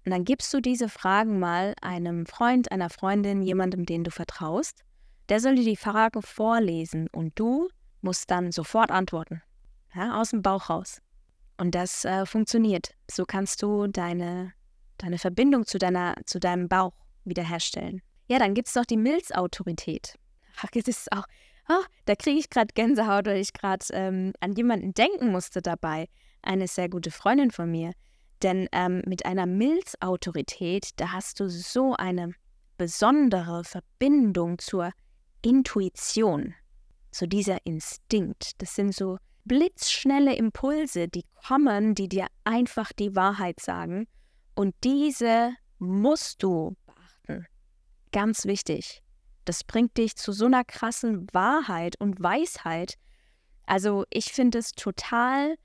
Und 0.06 0.12
dann 0.12 0.26
gibst 0.26 0.54
du 0.54 0.60
diese 0.60 0.90
Fragen 0.90 1.40
mal 1.40 1.74
einem 1.82 2.26
Freund, 2.26 2.72
einer 2.72 2.90
Freundin, 2.90 3.42
jemandem, 3.42 3.86
den 3.86 4.04
du 4.04 4.12
vertraust. 4.12 4.84
Der 5.30 5.40
soll 5.40 5.56
dir 5.56 5.64
die 5.64 5.78
Frage 5.78 6.22
vorlesen 6.22 7.08
und 7.12 7.40
du 7.40 7.70
musst 8.02 8.30
dann 8.30 8.52
sofort 8.52 8.92
antworten. 8.92 9.42
Ja, 9.96 10.20
aus 10.20 10.32
dem 10.32 10.42
Bauch 10.42 10.70
raus. 10.70 11.02
Und 11.58 11.76
das 11.76 12.04
äh, 12.04 12.26
funktioniert. 12.26 12.96
So 13.10 13.26
kannst 13.26 13.62
du 13.62 13.88
deine, 13.88 14.54
deine 14.98 15.18
Verbindung 15.18 15.66
zu, 15.66 15.78
deiner, 15.78 16.16
zu 16.26 16.40
deinem 16.40 16.68
Bauch 16.68 16.94
wiederherstellen. 17.24 18.02
Ja, 18.28 18.40
dann 18.40 18.54
gibt 18.54 18.68
es 18.68 18.76
noch 18.76 18.86
die 18.86 18.98
Milzautorität. 18.98 20.18
Ach, 20.62 20.70
das 20.72 20.88
ist 20.88 21.12
auch, 21.12 21.26
oh, 21.70 21.84
da 22.06 22.16
kriege 22.16 22.40
ich 22.40 22.50
gerade 22.50 22.74
Gänsehaut, 22.74 23.26
weil 23.26 23.38
ich 23.38 23.54
gerade 23.54 23.86
ähm, 23.92 24.34
an 24.40 24.54
jemanden 24.54 24.94
denken 24.94 25.32
musste 25.32 25.62
dabei. 25.62 26.08
Eine 26.42 26.68
sehr 26.68 26.90
gute 26.90 27.12
Freundin 27.12 27.52
von 27.52 27.70
mir. 27.72 27.92
Denn 28.42 28.68
ähm, 28.74 29.02
mit 29.06 29.26
einer 29.26 29.46
Milzautorität, 29.46 30.90
da 30.98 31.14
hast 31.14 31.40
du 31.40 31.50
so 31.50 31.96
eine 31.96 32.34
besondere 32.78 33.64
Verbindung 33.64 34.60
zur 34.60 34.92
Intuition, 35.44 36.56
so 37.12 37.26
dieser 37.28 37.66
Instinkt. 37.66 38.62
Das 38.62 38.76
sind 38.76 38.96
so 38.96 39.18
blitzschnelle 39.46 40.36
Impulse, 40.36 41.08
die 41.08 41.26
kommen, 41.46 41.96
die 41.96 42.08
dir 42.08 42.28
einfach 42.44 42.92
die 42.94 43.16
Wahrheit 43.16 43.60
sagen. 43.60 44.08
Und 44.56 44.76
diese 44.84 45.54
musst 45.80 46.42
du 46.44 46.76
beachten. 46.86 47.46
Ganz 48.12 48.46
wichtig. 48.46 49.02
Das 49.46 49.64
bringt 49.64 49.98
dich 49.98 50.16
zu 50.16 50.32
so 50.32 50.46
einer 50.46 50.64
krassen 50.64 51.28
Wahrheit 51.34 52.00
und 52.00 52.22
Weisheit. 52.22 52.96
Also 53.66 54.06
ich 54.10 54.32
finde 54.32 54.60
es 54.60 54.72
total 54.72 55.56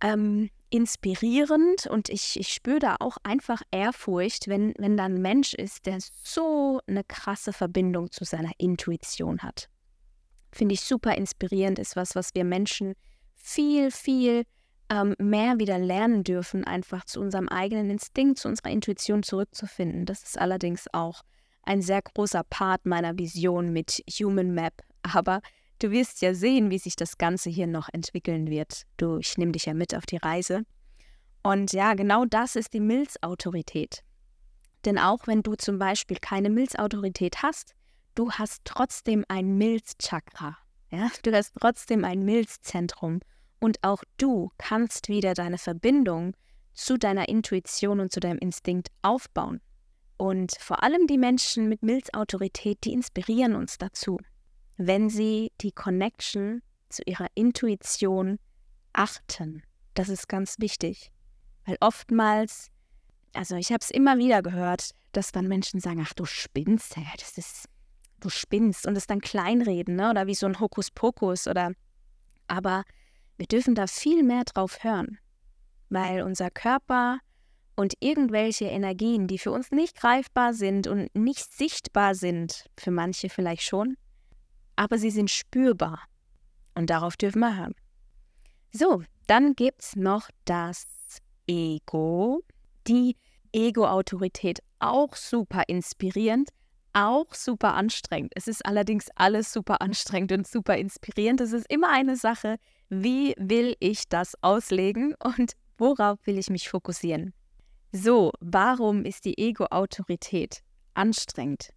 ähm, 0.00 0.50
inspirierend 0.70 1.86
und 1.86 2.08
ich, 2.08 2.38
ich 2.38 2.48
spüre 2.48 2.78
da 2.78 2.96
auch 3.00 3.16
einfach 3.22 3.62
Ehrfurcht, 3.70 4.48
wenn, 4.48 4.74
wenn 4.78 4.96
da 4.96 5.04
ein 5.04 5.20
Mensch 5.20 5.54
ist, 5.54 5.86
der 5.86 5.98
so 6.00 6.80
eine 6.86 7.04
krasse 7.04 7.52
Verbindung 7.52 8.10
zu 8.10 8.24
seiner 8.24 8.52
Intuition 8.58 9.40
hat. 9.40 9.68
Finde 10.52 10.74
ich 10.74 10.80
super 10.82 11.16
inspirierend, 11.16 11.78
ist 11.78 11.96
was, 11.96 12.14
was 12.14 12.34
wir 12.34 12.44
Menschen 12.44 12.94
viel, 13.34 13.90
viel 13.90 14.44
ähm, 14.90 15.14
mehr 15.18 15.58
wieder 15.58 15.78
lernen 15.78 16.24
dürfen, 16.24 16.64
einfach 16.64 17.04
zu 17.04 17.20
unserem 17.20 17.48
eigenen 17.48 17.90
Instinkt, 17.90 18.38
zu 18.38 18.48
unserer 18.48 18.70
Intuition 18.70 19.22
zurückzufinden. 19.22 20.06
Das 20.06 20.22
ist 20.22 20.38
allerdings 20.38 20.86
auch 20.92 21.22
ein 21.62 21.82
sehr 21.82 22.02
großer 22.02 22.42
Part 22.44 22.86
meiner 22.86 23.18
Vision 23.18 23.72
mit 23.72 24.02
Human 24.10 24.52
Map. 24.52 24.82
Aber 25.02 25.40
du 25.78 25.90
wirst 25.90 26.22
ja 26.22 26.34
sehen, 26.34 26.70
wie 26.70 26.78
sich 26.78 26.96
das 26.96 27.18
Ganze 27.18 27.50
hier 27.50 27.66
noch 27.66 27.88
entwickeln 27.92 28.48
wird. 28.48 28.82
Du, 28.96 29.18
ich 29.18 29.36
nehme 29.38 29.52
dich 29.52 29.66
ja 29.66 29.74
mit 29.74 29.94
auf 29.94 30.06
die 30.06 30.16
Reise. 30.16 30.64
Und 31.42 31.72
ja, 31.72 31.94
genau 31.94 32.24
das 32.24 32.56
ist 32.56 32.72
die 32.72 32.80
Milzautorität. 32.80 34.02
Denn 34.84 34.98
auch 34.98 35.26
wenn 35.26 35.42
du 35.42 35.54
zum 35.54 35.78
Beispiel 35.78 36.18
keine 36.20 36.50
Milzautorität 36.50 37.42
hast, 37.42 37.74
du 38.14 38.30
hast 38.32 38.62
trotzdem 38.64 39.24
ein 39.28 39.56
Milzchakra. 39.56 40.56
Ja? 40.90 41.10
Du 41.22 41.32
hast 41.32 41.54
trotzdem 41.60 42.04
ein 42.04 42.24
Milzzentrum. 42.24 43.20
Und 43.60 43.82
auch 43.82 44.02
du 44.18 44.50
kannst 44.58 45.08
wieder 45.08 45.34
deine 45.34 45.58
Verbindung 45.58 46.34
zu 46.74 46.98
deiner 46.98 47.28
Intuition 47.28 48.00
und 48.00 48.12
zu 48.12 48.20
deinem 48.20 48.38
Instinkt 48.38 48.88
aufbauen. 49.02 49.60
Und 50.16 50.56
vor 50.60 50.82
allem 50.82 51.06
die 51.06 51.18
Menschen 51.18 51.68
mit 51.68 51.82
Milzautorität, 51.82 52.84
die 52.84 52.92
inspirieren 52.92 53.54
uns 53.54 53.78
dazu, 53.78 54.18
wenn 54.76 55.08
sie 55.08 55.52
die 55.60 55.72
Connection 55.72 56.62
zu 56.88 57.02
ihrer 57.06 57.26
Intuition 57.34 58.38
achten. 58.92 59.62
Das 59.94 60.08
ist 60.08 60.28
ganz 60.28 60.58
wichtig. 60.58 61.10
Weil 61.64 61.76
oftmals, 61.80 62.70
also 63.32 63.56
ich 63.56 63.70
habe 63.70 63.80
es 63.80 63.90
immer 63.90 64.18
wieder 64.18 64.42
gehört, 64.42 64.90
dass 65.12 65.32
dann 65.32 65.48
Menschen 65.48 65.80
sagen, 65.80 66.04
ach 66.04 66.12
du 66.14 66.24
spinnst, 66.24 66.96
hey, 66.96 67.06
das 67.18 67.38
ist, 67.38 67.68
du 68.20 68.28
spinnst 68.28 68.86
und 68.86 68.96
es 68.96 69.06
dann 69.06 69.20
kleinreden, 69.20 69.96
ne? 69.96 70.10
oder 70.10 70.26
wie 70.26 70.34
so 70.34 70.46
ein 70.46 70.60
Hokuspokus 70.60 71.46
oder, 71.46 71.72
aber 72.48 72.84
wir 73.36 73.46
dürfen 73.46 73.74
da 73.74 73.86
viel 73.86 74.22
mehr 74.22 74.44
drauf 74.44 74.82
hören, 74.84 75.18
weil 75.88 76.22
unser 76.22 76.50
Körper 76.50 77.18
und 77.76 77.94
irgendwelche 78.00 78.66
Energien, 78.66 79.26
die 79.26 79.38
für 79.38 79.50
uns 79.50 79.70
nicht 79.70 79.96
greifbar 79.96 80.54
sind 80.54 80.86
und 80.86 81.14
nicht 81.14 81.52
sichtbar 81.52 82.14
sind, 82.14 82.66
für 82.78 82.90
manche 82.90 83.28
vielleicht 83.28 83.62
schon, 83.62 83.96
aber 84.76 84.98
sie 84.98 85.10
sind 85.10 85.30
spürbar. 85.30 86.00
Und 86.74 86.90
darauf 86.90 87.16
dürfen 87.16 87.40
wir 87.40 87.56
hören. 87.56 87.74
So, 88.72 89.02
dann 89.26 89.54
gibt 89.54 89.82
es 89.82 89.96
noch 89.96 90.28
das 90.44 90.86
Ego, 91.46 92.42
die 92.86 93.16
Ego-Autorität, 93.52 94.58
auch 94.80 95.14
super 95.14 95.62
inspirierend, 95.68 96.50
auch 96.92 97.32
super 97.34 97.74
anstrengend. 97.74 98.32
Es 98.34 98.48
ist 98.48 98.64
allerdings 98.66 99.08
alles 99.14 99.52
super 99.52 99.80
anstrengend 99.80 100.32
und 100.32 100.46
super 100.46 100.76
inspirierend. 100.76 101.40
Es 101.40 101.52
ist 101.52 101.70
immer 101.70 101.90
eine 101.90 102.16
Sache, 102.16 102.56
wie 102.88 103.34
will 103.38 103.76
ich 103.80 104.08
das 104.08 104.34
auslegen 104.42 105.14
und 105.22 105.52
worauf 105.78 106.18
will 106.24 106.38
ich 106.38 106.50
mich 106.50 106.68
fokussieren. 106.68 107.32
So, 107.92 108.32
warum 108.40 109.04
ist 109.04 109.24
die 109.24 109.38
Ego-Autorität 109.38 110.60
anstrengend? 110.94 111.70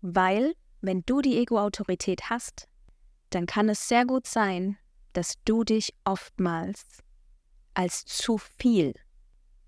Weil, 0.00 0.52
wenn 0.82 1.02
du 1.06 1.20
die 1.20 1.38
Ego-Autorität 1.38 2.28
hast, 2.28 2.68
dann 3.30 3.46
kann 3.46 3.68
es 3.68 3.88
sehr 3.88 4.04
gut 4.04 4.26
sein, 4.26 4.76
dass 5.12 5.34
du 5.44 5.64
dich 5.64 5.94
oftmals 6.04 7.02
als 7.74 8.04
zu 8.04 8.38
viel 8.38 8.94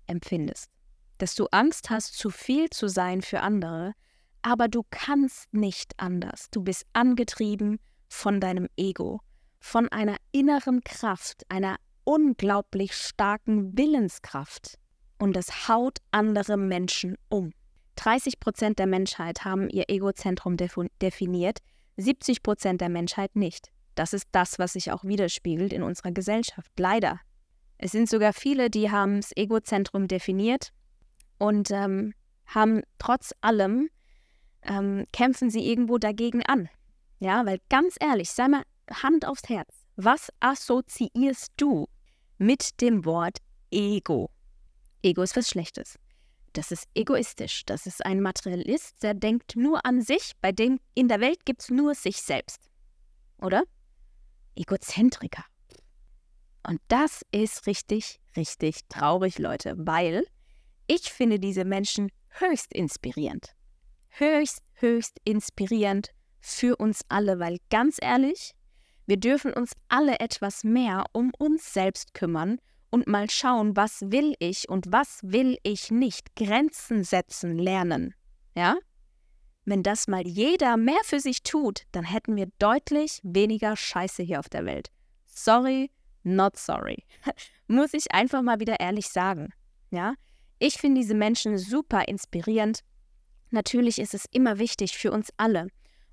empfindest. 0.07 0.69
Dass 1.17 1.35
du 1.35 1.47
Angst 1.47 1.89
hast, 1.89 2.17
zu 2.17 2.29
viel 2.29 2.69
zu 2.69 2.87
sein 2.87 3.21
für 3.21 3.39
andere, 3.39 3.93
aber 4.41 4.67
du 4.67 4.83
kannst 4.91 5.51
nicht 5.53 5.93
anders. 5.97 6.49
Du 6.51 6.61
bist 6.61 6.85
angetrieben 6.93 7.79
von 8.07 8.39
deinem 8.39 8.67
Ego, 8.77 9.21
von 9.59 9.89
einer 9.89 10.17
inneren 10.31 10.83
Kraft, 10.83 11.43
einer 11.49 11.77
unglaublich 12.03 12.93
starken 12.93 13.77
Willenskraft 13.77 14.77
und 15.17 15.35
es 15.35 15.67
haut 15.67 15.99
andere 16.11 16.57
Menschen 16.57 17.17
um. 17.29 17.53
30 17.95 18.39
Prozent 18.39 18.79
der 18.79 18.87
Menschheit 18.87 19.43
haben 19.45 19.69
ihr 19.69 19.89
Egozentrum 19.89 20.57
definiert, 20.57 21.59
70 21.97 22.43
Prozent 22.43 22.81
der 22.81 22.89
Menschheit 22.89 23.35
nicht. 23.35 23.71
Das 23.95 24.13
ist 24.13 24.27
das, 24.31 24.59
was 24.59 24.73
sich 24.73 24.91
auch 24.91 25.03
widerspiegelt 25.03 25.71
in 25.71 25.83
unserer 25.83 26.11
Gesellschaft. 26.11 26.69
Leider. 26.77 27.19
Es 27.77 27.91
sind 27.91 28.09
sogar 28.09 28.33
viele, 28.33 28.69
die 28.69 28.91
haben 28.91 29.17
das 29.21 29.31
Egozentrum 29.35 30.07
definiert 30.07 30.71
und 31.37 31.71
ähm, 31.71 32.13
haben 32.45 32.81
trotz 32.99 33.33
allem 33.41 33.89
ähm, 34.63 35.05
kämpfen 35.11 35.49
sie 35.49 35.69
irgendwo 35.69 35.97
dagegen 35.97 36.43
an. 36.43 36.69
Ja, 37.19 37.45
weil 37.45 37.59
ganz 37.69 37.95
ehrlich, 37.99 38.31
sei 38.31 38.47
mal 38.47 38.63
Hand 38.91 39.25
aufs 39.25 39.47
Herz. 39.47 39.69
Was 39.95 40.29
assoziierst 40.39 41.51
du 41.57 41.87
mit 42.37 42.81
dem 42.81 43.05
Wort 43.05 43.37
Ego? 43.71 44.29
Ego 45.01 45.21
ist 45.21 45.35
was 45.35 45.49
Schlechtes. 45.49 45.97
Das 46.55 46.71
ist 46.71 46.87
egoistisch. 46.95 47.65
Das 47.65 47.85
ist 47.85 48.05
ein 48.05 48.21
Materialist, 48.21 49.03
der 49.03 49.13
denkt 49.13 49.57
nur 49.57 49.85
an 49.85 50.01
sich, 50.01 50.31
bei 50.39 50.53
dem 50.53 50.79
in 50.93 51.09
der 51.09 51.19
Welt 51.19 51.45
gibt 51.45 51.61
es 51.63 51.69
nur 51.69 51.95
sich 51.95 52.21
selbst. 52.21 52.69
Oder? 53.41 53.63
Egozentriker. 54.55 55.43
Und 56.65 56.79
das 56.87 57.23
ist 57.31 57.67
richtig, 57.67 58.21
richtig 58.37 58.87
traurig, 58.87 59.37
Leute, 59.37 59.75
weil 59.77 60.25
ich 60.87 61.11
finde 61.11 61.39
diese 61.39 61.65
Menschen 61.65 62.09
höchst 62.29 62.71
inspirierend. 62.73 63.53
Höchst, 64.07 64.61
höchst 64.75 65.19
inspirierend 65.25 66.11
für 66.39 66.77
uns 66.77 67.01
alle, 67.09 67.37
weil 67.37 67.57
ganz 67.69 67.97
ehrlich, 68.01 68.53
wir 69.05 69.17
dürfen 69.17 69.51
uns 69.51 69.73
alle 69.89 70.21
etwas 70.21 70.63
mehr 70.63 71.03
um 71.11 71.31
uns 71.37 71.73
selbst 71.73 72.13
kümmern 72.13 72.59
und 72.95 73.07
mal 73.07 73.29
schauen, 73.29 73.75
was 73.75 74.09
will 74.09 74.35
ich 74.39 74.69
und 74.69 74.89
was 74.89 75.19
will 75.21 75.57
ich 75.63 75.91
nicht. 75.91 76.33
Grenzen 76.37 77.03
setzen 77.03 77.57
lernen. 77.57 78.15
Ja? 78.55 78.77
Wenn 79.65 79.83
das 79.83 80.07
mal 80.07 80.25
jeder 80.25 80.77
mehr 80.77 81.01
für 81.03 81.19
sich 81.19 81.43
tut, 81.43 81.81
dann 81.91 82.05
hätten 82.05 82.37
wir 82.37 82.47
deutlich 82.57 83.19
weniger 83.21 83.75
Scheiße 83.75 84.23
hier 84.23 84.39
auf 84.39 84.47
der 84.47 84.63
Welt. 84.63 84.91
Sorry, 85.25 85.91
not 86.23 86.55
sorry. 86.55 87.03
Muss 87.67 87.93
ich 87.93 88.13
einfach 88.13 88.41
mal 88.41 88.61
wieder 88.61 88.79
ehrlich 88.79 89.09
sagen. 89.09 89.49
Ja? 89.91 90.13
Ich 90.59 90.75
finde 90.75 91.01
diese 91.01 91.15
Menschen 91.15 91.57
super 91.57 92.07
inspirierend. 92.07 92.79
Natürlich 93.49 93.99
ist 93.99 94.13
es 94.13 94.23
immer 94.31 94.57
wichtig 94.57 94.97
für 94.97 95.11
uns 95.11 95.31
alle, 95.35 95.67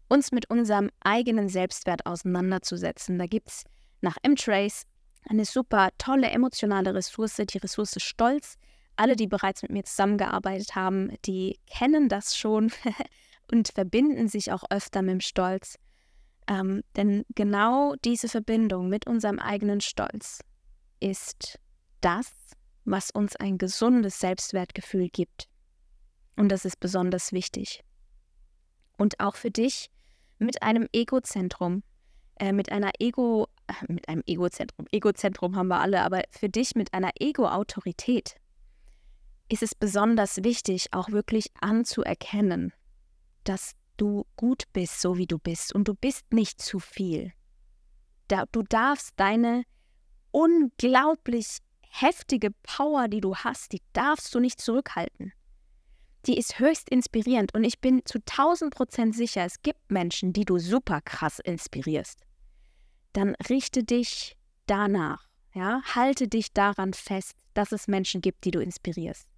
uns 0.09 0.33
mit 0.33 0.51
unserem 0.51 0.91
eigenen 0.99 1.49
Selbstwert 1.49 2.07
auseinanderzusetzen. 2.07 3.21
Da 3.21 3.27
gibt 3.27 3.51
es 3.51 3.63
nach 4.01 4.17
M-Trace 4.25 4.83
eine 5.29 5.45
super 5.45 5.91
tolle 5.99 6.31
emotionale 6.31 6.95
Ressource, 6.95 7.37
die 7.37 7.59
Ressource 7.59 7.95
Stolz. 7.99 8.57
Alle, 8.97 9.17
die 9.17 9.27
bereits 9.27 9.63
mit 9.63 9.71
mir 9.71 9.85
zusammengearbeitet 9.85 10.75
haben, 10.75 11.17
die 11.25 11.59
kennen 11.67 12.09
das 12.09 12.37
schon 12.37 12.71
und 13.51 13.69
verbinden 13.69 14.29
sich 14.29 14.53
auch 14.53 14.65
öfter 14.71 15.03
mit 15.03 15.13
dem 15.13 15.21
Stolz. 15.21 15.79
Ähm, 16.49 16.83
denn 16.97 17.25
genau 17.35 17.95
diese 18.05 18.29
Verbindung 18.29 18.89
mit 18.89 19.07
unserem 19.07 19.39
eigenen 19.39 19.81
Stolz 19.81 20.41
ist 21.01 21.59
das, 22.01 22.33
was 22.85 23.11
uns 23.11 23.37
ein 23.37 23.59
gesundes 23.59 24.19
Selbstwertgefühl 24.19 25.09
gibt. 25.09 25.49
Und 26.37 26.51
das 26.51 26.65
ist 26.65 26.81
besonders 26.81 27.33
wichtig. 27.33 27.85
Und 28.99 29.21
auch 29.21 29.37
für 29.37 29.51
dich, 29.51 29.91
mit 30.39 30.63
einem 30.63 30.89
Egozentrum, 30.93 31.83
äh, 32.39 32.53
mit 32.53 32.73
einer 32.73 32.91
Ego, 32.99 33.49
mit 33.89 34.09
einem 34.09 34.23
Egozentrum, 34.27 34.87
Egozentrum 34.91 35.57
haben 35.57 35.69
wir 35.69 35.81
alle, 35.81 36.03
aber 36.03 36.23
für 36.31 36.49
dich 36.49 36.75
mit 36.75 36.93
einer 36.95 37.11
Ego-Autorität 37.19 38.37
ist 39.49 39.63
es 39.63 39.75
besonders 39.75 40.45
wichtig, 40.45 40.89
auch 40.93 41.11
wirklich 41.11 41.47
anzuerkennen, 41.61 42.73
dass 43.45 43.73
du 43.97 44.25
gut 44.37 44.65
bist, 44.73 45.01
so 45.01 45.19
wie 45.19 45.27
du 45.27 45.39
bist 45.39 45.75
und 45.75 45.89
du 45.89 45.95
bist 45.95 46.33
nicht 46.33 46.61
zu 46.61 46.79
viel. 46.79 47.33
Da, 48.29 48.45
du 48.51 48.63
darfst 48.63 49.13
deine 49.17 49.65
unglaublich 50.31 51.59
heftige 51.83 52.51
Power, 52.63 53.09
die 53.09 53.21
du 53.21 53.37
hast, 53.37 53.73
die 53.73 53.83
darfst 53.93 54.35
du 54.35 54.41
nicht 54.41 54.61
zurückhalten. 54.61 55.33
Die 56.27 56.39
ist 56.39 56.59
höchst 56.59 56.89
inspirierend 56.89 57.53
und 57.55 57.65
ich 57.65 57.81
bin 57.81 58.03
zu 58.05 58.19
1000 58.19 58.73
Prozent 58.73 59.15
sicher, 59.15 59.45
es 59.45 59.61
gibt 59.61 59.91
Menschen, 59.91 60.33
die 60.33 60.45
du 60.45 60.59
super 60.59 61.01
krass 61.01 61.41
inspirierst. 61.41 62.21
Dann 63.13 63.35
richte 63.49 63.85
dich 63.85 64.37
danach, 64.67 65.29
ja, 65.55 65.83
halte 65.95 66.29
dich 66.29 66.53
daran 66.53 66.95
fest, 66.95 67.35
dass 67.55 67.73
es 67.73 67.89
Menschen 67.89 68.21
gibt, 68.21 68.45
die 68.45 68.51
du 68.51 68.61
inspirierst. 68.61 69.29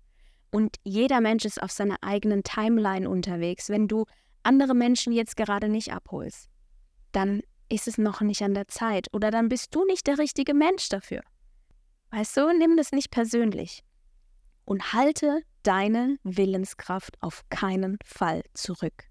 Und 0.50 0.76
jeder 0.84 1.20
Mensch 1.20 1.44
ist 1.44 1.60
auf 1.60 1.72
seiner 1.72 1.96
eigenen 2.02 2.44
Timeline 2.44 3.08
unterwegs. 3.10 3.68
Wenn 3.68 3.88
du 3.88 4.04
andere 4.44 4.74
Menschen 4.74 5.12
jetzt 5.12 5.36
gerade 5.36 5.68
nicht 5.68 5.92
abholst, 5.92 6.48
dann 7.10 7.42
ist 7.68 7.88
es 7.88 7.98
noch 7.98 8.20
nicht 8.20 8.42
an 8.42 8.54
der 8.54 8.68
Zeit 8.68 9.08
oder 9.12 9.30
dann 9.30 9.48
bist 9.48 9.74
du 9.74 9.84
nicht 9.84 10.06
der 10.06 10.18
richtige 10.18 10.54
Mensch 10.54 10.88
dafür. 10.88 11.22
Weißt 12.10 12.36
du, 12.36 12.52
nimm 12.56 12.76
das 12.76 12.92
nicht 12.92 13.10
persönlich 13.10 13.82
und 14.64 14.92
halte 14.92 15.42
deine 15.64 16.18
Willenskraft 16.22 17.16
auf 17.20 17.42
keinen 17.48 17.98
Fall 18.04 18.42
zurück. 18.52 19.04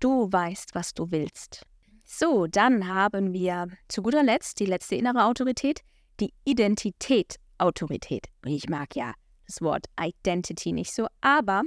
Du 0.00 0.30
weißt, 0.30 0.74
was 0.74 0.92
du 0.92 1.10
willst. 1.10 1.62
So, 2.08 2.46
dann 2.46 2.86
haben 2.86 3.32
wir 3.32 3.66
zu 3.88 4.00
guter 4.00 4.22
Letzt 4.22 4.60
die 4.60 4.66
letzte 4.66 4.94
innere 4.94 5.24
Autorität, 5.24 5.80
die 6.20 6.32
Identität 6.44 7.36
Autorität. 7.58 8.26
Ich 8.44 8.68
mag 8.68 8.94
ja 8.94 9.12
das 9.46 9.60
Wort 9.60 9.86
Identity 10.00 10.72
nicht 10.72 10.92
so, 10.92 11.08
aber 11.20 11.62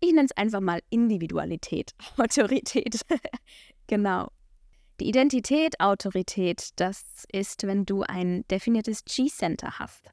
ich 0.00 0.12
nenne 0.12 0.26
es 0.26 0.36
einfach 0.36 0.60
mal 0.60 0.80
Individualität, 0.90 1.94
Autorität. 2.18 3.00
genau. 3.86 4.30
Die 5.00 5.08
Identität, 5.08 5.80
Autorität, 5.80 6.70
das 6.76 7.24
ist, 7.32 7.62
wenn 7.62 7.86
du 7.86 8.02
ein 8.02 8.46
definiertes 8.48 9.04
G-Center 9.04 9.78
hast. 9.78 10.10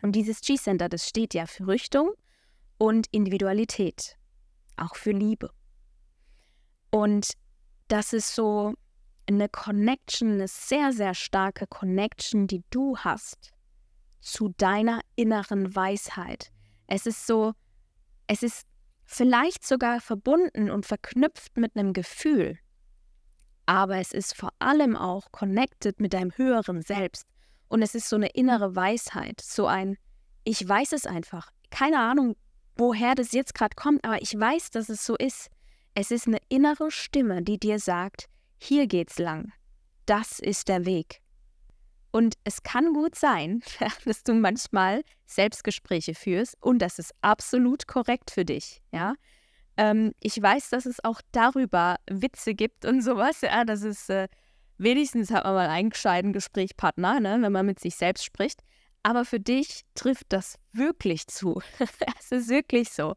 Und 0.00 0.12
dieses 0.16 0.40
G-Center, 0.40 0.88
das 0.88 1.08
steht 1.08 1.34
ja 1.34 1.46
für 1.46 1.68
Richtung 1.68 2.10
und 2.78 3.06
Individualität, 3.12 4.16
auch 4.76 4.96
für 4.96 5.12
Liebe. 5.12 5.50
Und 6.90 7.34
das 7.88 8.12
ist 8.12 8.34
so 8.34 8.74
eine 9.26 9.48
Connection, 9.48 10.32
eine 10.32 10.48
sehr, 10.48 10.92
sehr 10.92 11.14
starke 11.14 11.66
Connection, 11.66 12.46
die 12.46 12.62
du 12.70 12.96
hast 12.98 13.52
zu 14.20 14.50
deiner 14.56 15.00
inneren 15.16 15.74
Weisheit. 15.74 16.50
Es 16.86 17.06
ist 17.06 17.26
so, 17.26 17.52
es 18.26 18.42
ist 18.42 18.66
vielleicht 19.04 19.66
sogar 19.66 20.00
verbunden 20.00 20.70
und 20.70 20.86
verknüpft 20.86 21.56
mit 21.56 21.76
einem 21.76 21.92
Gefühl, 21.92 22.58
aber 23.66 23.98
es 23.98 24.12
ist 24.12 24.36
vor 24.36 24.50
allem 24.58 24.96
auch 24.96 25.30
connected 25.32 26.00
mit 26.00 26.14
deinem 26.14 26.32
höheren 26.36 26.82
Selbst. 26.82 27.26
Und 27.68 27.82
es 27.82 27.94
ist 27.94 28.08
so 28.08 28.16
eine 28.16 28.28
innere 28.28 28.76
Weisheit, 28.76 29.40
so 29.40 29.66
ein, 29.66 29.96
ich 30.44 30.66
weiß 30.66 30.92
es 30.92 31.06
einfach. 31.06 31.50
Keine 31.70 31.98
Ahnung, 31.98 32.36
woher 32.76 33.14
das 33.14 33.32
jetzt 33.32 33.54
gerade 33.54 33.74
kommt, 33.74 34.04
aber 34.04 34.20
ich 34.20 34.38
weiß, 34.38 34.70
dass 34.70 34.88
es 34.88 35.06
so 35.06 35.16
ist. 35.16 35.48
Es 35.94 36.10
ist 36.10 36.26
eine 36.26 36.38
innere 36.48 36.90
Stimme, 36.90 37.42
die 37.42 37.58
dir 37.58 37.78
sagt, 37.78 38.26
hier 38.58 38.86
geht's 38.86 39.18
lang. 39.18 39.52
Das 40.06 40.38
ist 40.38 40.68
der 40.68 40.86
Weg. 40.86 41.20
Und 42.12 42.34
es 42.44 42.62
kann 42.62 42.92
gut 42.94 43.14
sein, 43.14 43.62
dass 44.04 44.22
du 44.22 44.34
manchmal 44.34 45.02
Selbstgespräche 45.26 46.14
führst 46.14 46.56
und 46.60 46.78
das 46.80 46.98
ist 46.98 47.12
absolut 47.20 47.86
korrekt 47.86 48.30
für 48.30 48.44
dich, 48.44 48.82
ja. 48.92 49.14
Ähm, 49.78 50.12
ich 50.20 50.40
weiß, 50.40 50.68
dass 50.68 50.84
es 50.84 51.02
auch 51.02 51.20
darüber 51.32 51.96
Witze 52.10 52.54
gibt 52.54 52.84
und 52.84 53.00
sowas, 53.02 53.40
ja, 53.40 53.64
das 53.64 53.82
ist 53.82 54.10
äh, 54.10 54.28
wenigstens 54.76 55.30
hat 55.30 55.44
man 55.44 55.54
mal 55.54 55.68
einen 55.68 55.90
gescheiten 55.90 56.32
Gesprächspartner, 56.32 57.20
ne, 57.20 57.38
wenn 57.40 57.52
man 57.52 57.66
mit 57.66 57.80
sich 57.80 57.96
selbst 57.96 58.24
spricht. 58.24 58.60
Aber 59.02 59.24
für 59.24 59.40
dich 59.40 59.82
trifft 59.94 60.26
das 60.28 60.58
wirklich 60.72 61.26
zu. 61.26 61.60
es 62.18 62.32
ist 62.32 62.48
wirklich 62.48 62.90
so. 62.90 63.14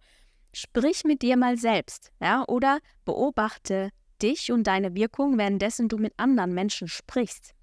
Sprich 0.55 1.03
mit 1.03 1.21
dir 1.21 1.35
mal 1.35 1.57
selbst, 1.57 2.13
ja, 2.21 2.45
oder 2.47 2.79
beobachte 3.03 3.89
dich 4.21 4.53
und 4.53 4.63
deine 4.67 4.95
Wirkung, 4.95 5.37
währenddessen 5.37 5.89
du 5.89 5.97
mit 5.97 6.13
anderen 6.15 6.53
Menschen 6.53 6.87
sprichst. 6.87 7.53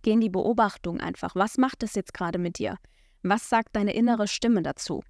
Geh 0.00 0.12
in 0.12 0.22
die 0.22 0.30
Beobachtung 0.30 1.00
einfach. 1.00 1.34
Was 1.34 1.58
macht 1.58 1.82
das 1.82 1.94
jetzt 1.94 2.14
gerade 2.14 2.38
mit 2.38 2.58
dir? 2.58 2.78
Was 3.22 3.50
sagt 3.50 3.76
deine 3.76 3.92
innere 3.92 4.26
Stimme 4.26 4.62
dazu? 4.62 5.02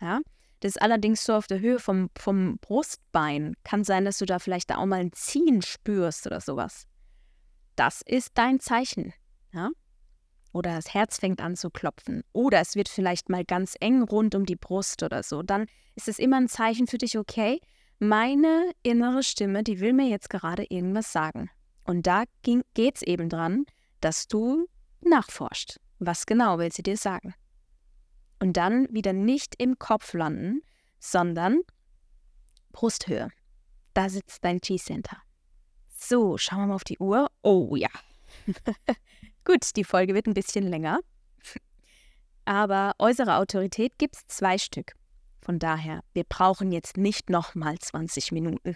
Ja? 0.00 0.20
Das 0.60 0.70
ist 0.70 0.80
allerdings 0.80 1.22
so 1.22 1.34
auf 1.34 1.46
der 1.46 1.60
Höhe 1.60 1.78
vom, 1.78 2.08
vom 2.16 2.56
Brustbein. 2.62 3.54
Kann 3.64 3.84
sein, 3.84 4.06
dass 4.06 4.16
du 4.16 4.24
da 4.24 4.38
vielleicht 4.38 4.74
auch 4.74 4.86
mal 4.86 5.00
ein 5.00 5.12
Ziehen 5.12 5.60
spürst 5.60 6.26
oder 6.26 6.40
sowas. 6.40 6.86
Das 7.76 8.00
ist 8.00 8.30
dein 8.38 8.58
Zeichen. 8.58 9.12
Ja? 9.52 9.68
Oder 10.54 10.76
das 10.76 10.94
Herz 10.94 11.18
fängt 11.18 11.40
an 11.40 11.56
zu 11.56 11.68
klopfen. 11.68 12.22
Oder 12.32 12.60
es 12.60 12.76
wird 12.76 12.88
vielleicht 12.88 13.28
mal 13.28 13.44
ganz 13.44 13.74
eng 13.80 14.02
rund 14.02 14.36
um 14.36 14.46
die 14.46 14.54
Brust 14.54 15.02
oder 15.02 15.24
so. 15.24 15.42
Dann 15.42 15.66
ist 15.96 16.06
es 16.06 16.20
immer 16.20 16.36
ein 16.36 16.48
Zeichen 16.48 16.86
für 16.86 16.96
dich, 16.96 17.18
okay, 17.18 17.60
meine 17.98 18.70
innere 18.84 19.24
Stimme, 19.24 19.64
die 19.64 19.80
will 19.80 19.92
mir 19.92 20.08
jetzt 20.08 20.30
gerade 20.30 20.64
irgendwas 20.68 21.12
sagen. 21.12 21.50
Und 21.82 22.06
da 22.06 22.22
geht 22.44 22.96
es 22.96 23.02
eben 23.02 23.28
dran, 23.28 23.66
dass 24.00 24.28
du 24.28 24.68
nachforscht. 25.00 25.80
Was 25.98 26.24
genau 26.24 26.58
will 26.58 26.72
sie 26.72 26.84
dir 26.84 26.96
sagen? 26.96 27.34
Und 28.38 28.56
dann 28.56 28.86
wieder 28.90 29.12
nicht 29.12 29.56
im 29.60 29.78
Kopf 29.80 30.14
landen, 30.14 30.62
sondern 31.00 31.62
Brusthöhe. 32.70 33.28
Da 33.92 34.08
sitzt 34.08 34.44
dein 34.44 34.58
G-Center. 34.58 35.16
So, 35.88 36.38
schauen 36.38 36.60
wir 36.60 36.66
mal 36.68 36.74
auf 36.74 36.84
die 36.84 36.98
Uhr. 36.98 37.28
Oh 37.42 37.74
ja. 37.74 37.88
Gut, 39.44 39.76
die 39.76 39.84
Folge 39.84 40.14
wird 40.14 40.26
ein 40.26 40.34
bisschen 40.34 40.66
länger. 40.66 41.00
Aber 42.44 42.92
äußere 42.98 43.36
Autorität 43.36 43.98
gibt 43.98 44.16
es 44.16 44.26
zwei 44.26 44.58
Stück. 44.58 44.92
Von 45.40 45.58
daher, 45.58 46.00
wir 46.12 46.24
brauchen 46.24 46.72
jetzt 46.72 46.96
nicht 46.96 47.30
nochmal 47.30 47.78
20 47.78 48.32
Minuten. 48.32 48.74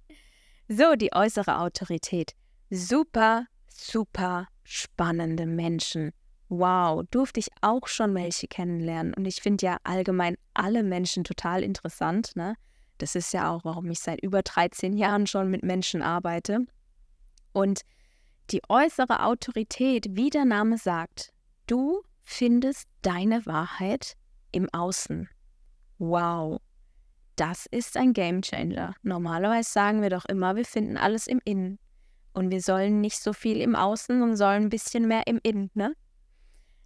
so, 0.68 0.94
die 0.96 1.12
äußere 1.12 1.58
Autorität. 1.60 2.32
Super, 2.70 3.46
super 3.68 4.48
spannende 4.64 5.46
Menschen. 5.46 6.12
Wow, 6.48 7.04
durfte 7.10 7.38
ich 7.38 7.48
auch 7.60 7.86
schon 7.86 8.14
welche 8.14 8.48
kennenlernen. 8.48 9.14
Und 9.14 9.24
ich 9.26 9.40
finde 9.40 9.66
ja 9.66 9.76
allgemein 9.84 10.36
alle 10.54 10.82
Menschen 10.82 11.22
total 11.22 11.62
interessant. 11.62 12.34
Ne? 12.34 12.56
Das 12.98 13.14
ist 13.14 13.32
ja 13.32 13.50
auch, 13.50 13.64
warum 13.64 13.88
ich 13.90 14.00
seit 14.00 14.20
über 14.20 14.42
13 14.42 14.96
Jahren 14.96 15.28
schon 15.28 15.48
mit 15.50 15.62
Menschen 15.62 16.02
arbeite. 16.02 16.66
Und 17.52 17.82
die 18.50 18.62
äußere 18.68 19.24
Autorität, 19.24 20.06
wie 20.10 20.30
der 20.30 20.44
Name 20.44 20.78
sagt, 20.78 21.32
du 21.66 22.02
findest 22.22 22.88
deine 23.02 23.44
Wahrheit 23.46 24.16
im 24.52 24.68
Außen. 24.72 25.28
Wow, 25.98 26.60
das 27.36 27.66
ist 27.70 27.96
ein 27.96 28.12
Gamechanger. 28.12 28.94
Normalerweise 29.02 29.70
sagen 29.70 30.02
wir 30.02 30.10
doch 30.10 30.24
immer, 30.26 30.56
wir 30.56 30.64
finden 30.64 30.96
alles 30.96 31.26
im 31.26 31.40
Innen. 31.44 31.78
Und 32.32 32.50
wir 32.50 32.60
sollen 32.60 33.00
nicht 33.00 33.20
so 33.20 33.32
viel 33.32 33.60
im 33.60 33.74
Außen 33.74 34.22
und 34.22 34.36
sollen 34.36 34.64
ein 34.64 34.68
bisschen 34.68 35.08
mehr 35.08 35.26
im 35.26 35.40
Innen, 35.42 35.70
ne? 35.74 35.94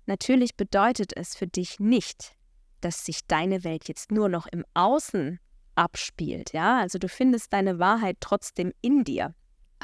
Natürlich 0.07 0.57
bedeutet 0.57 1.17
es 1.17 1.35
für 1.35 1.47
dich 1.47 1.81
nicht, 1.81 2.35
dass 2.81 3.05
sich 3.05 3.27
deine 3.27 3.65
Welt 3.65 3.89
jetzt 3.89 4.11
nur 4.11 4.29
noch 4.29 4.47
im 4.47 4.65
Außen 4.75 5.39
abspielt, 5.75 6.53
ja? 6.53 6.79
Also 6.79 6.99
du 6.99 7.09
findest 7.09 7.53
deine 7.53 7.79
Wahrheit 7.79 8.19
trotzdem 8.21 8.73
in 8.81 9.05
dir. 9.05 9.35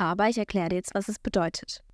Aber 0.00 0.28
ich 0.30 0.38
erkläre 0.38 0.70
dir 0.70 0.76
jetzt, 0.76 0.94
was 0.94 1.08
es 1.08 1.18
bedeutet. 1.18 1.84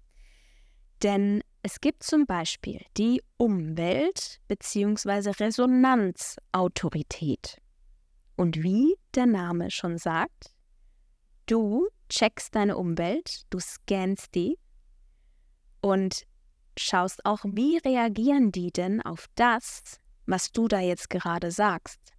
Denn 1.03 1.42
es 1.64 1.81
gibt 1.81 2.05
zum 2.05 2.25
Beispiel 2.25 2.83
die 2.97 3.21
Umwelt- 3.37 4.38
bzw. 4.47 5.31
Resonanzautorität. 5.31 7.61
Und 8.37 8.62
wie 8.62 8.95
der 9.16 9.27
Name 9.27 9.73
schon 9.73 9.99
sagt, 9.99 10.55
du 11.47 11.88
checkst 12.09 12.55
deine 12.55 12.77
Umwelt, 12.77 13.42
du 13.51 13.59
scannst 13.59 14.37
die 14.37 14.57
und 15.81 16.29
schaust 16.79 17.27
auch, 17.27 17.45
wie 17.45 17.79
reagieren 17.79 18.53
die 18.53 18.71
denn 18.71 19.03
auf 19.03 19.27
das, 19.35 19.99
was 20.27 20.53
du 20.53 20.69
da 20.69 20.79
jetzt 20.79 21.11
gerade 21.11 21.51
sagst. 21.51 22.12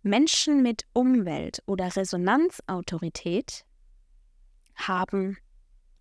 Menschen 0.00 0.62
mit 0.62 0.86
Umwelt- 0.94 1.62
oder 1.66 1.94
Resonanzautorität 1.94 3.66
haben 4.76 5.36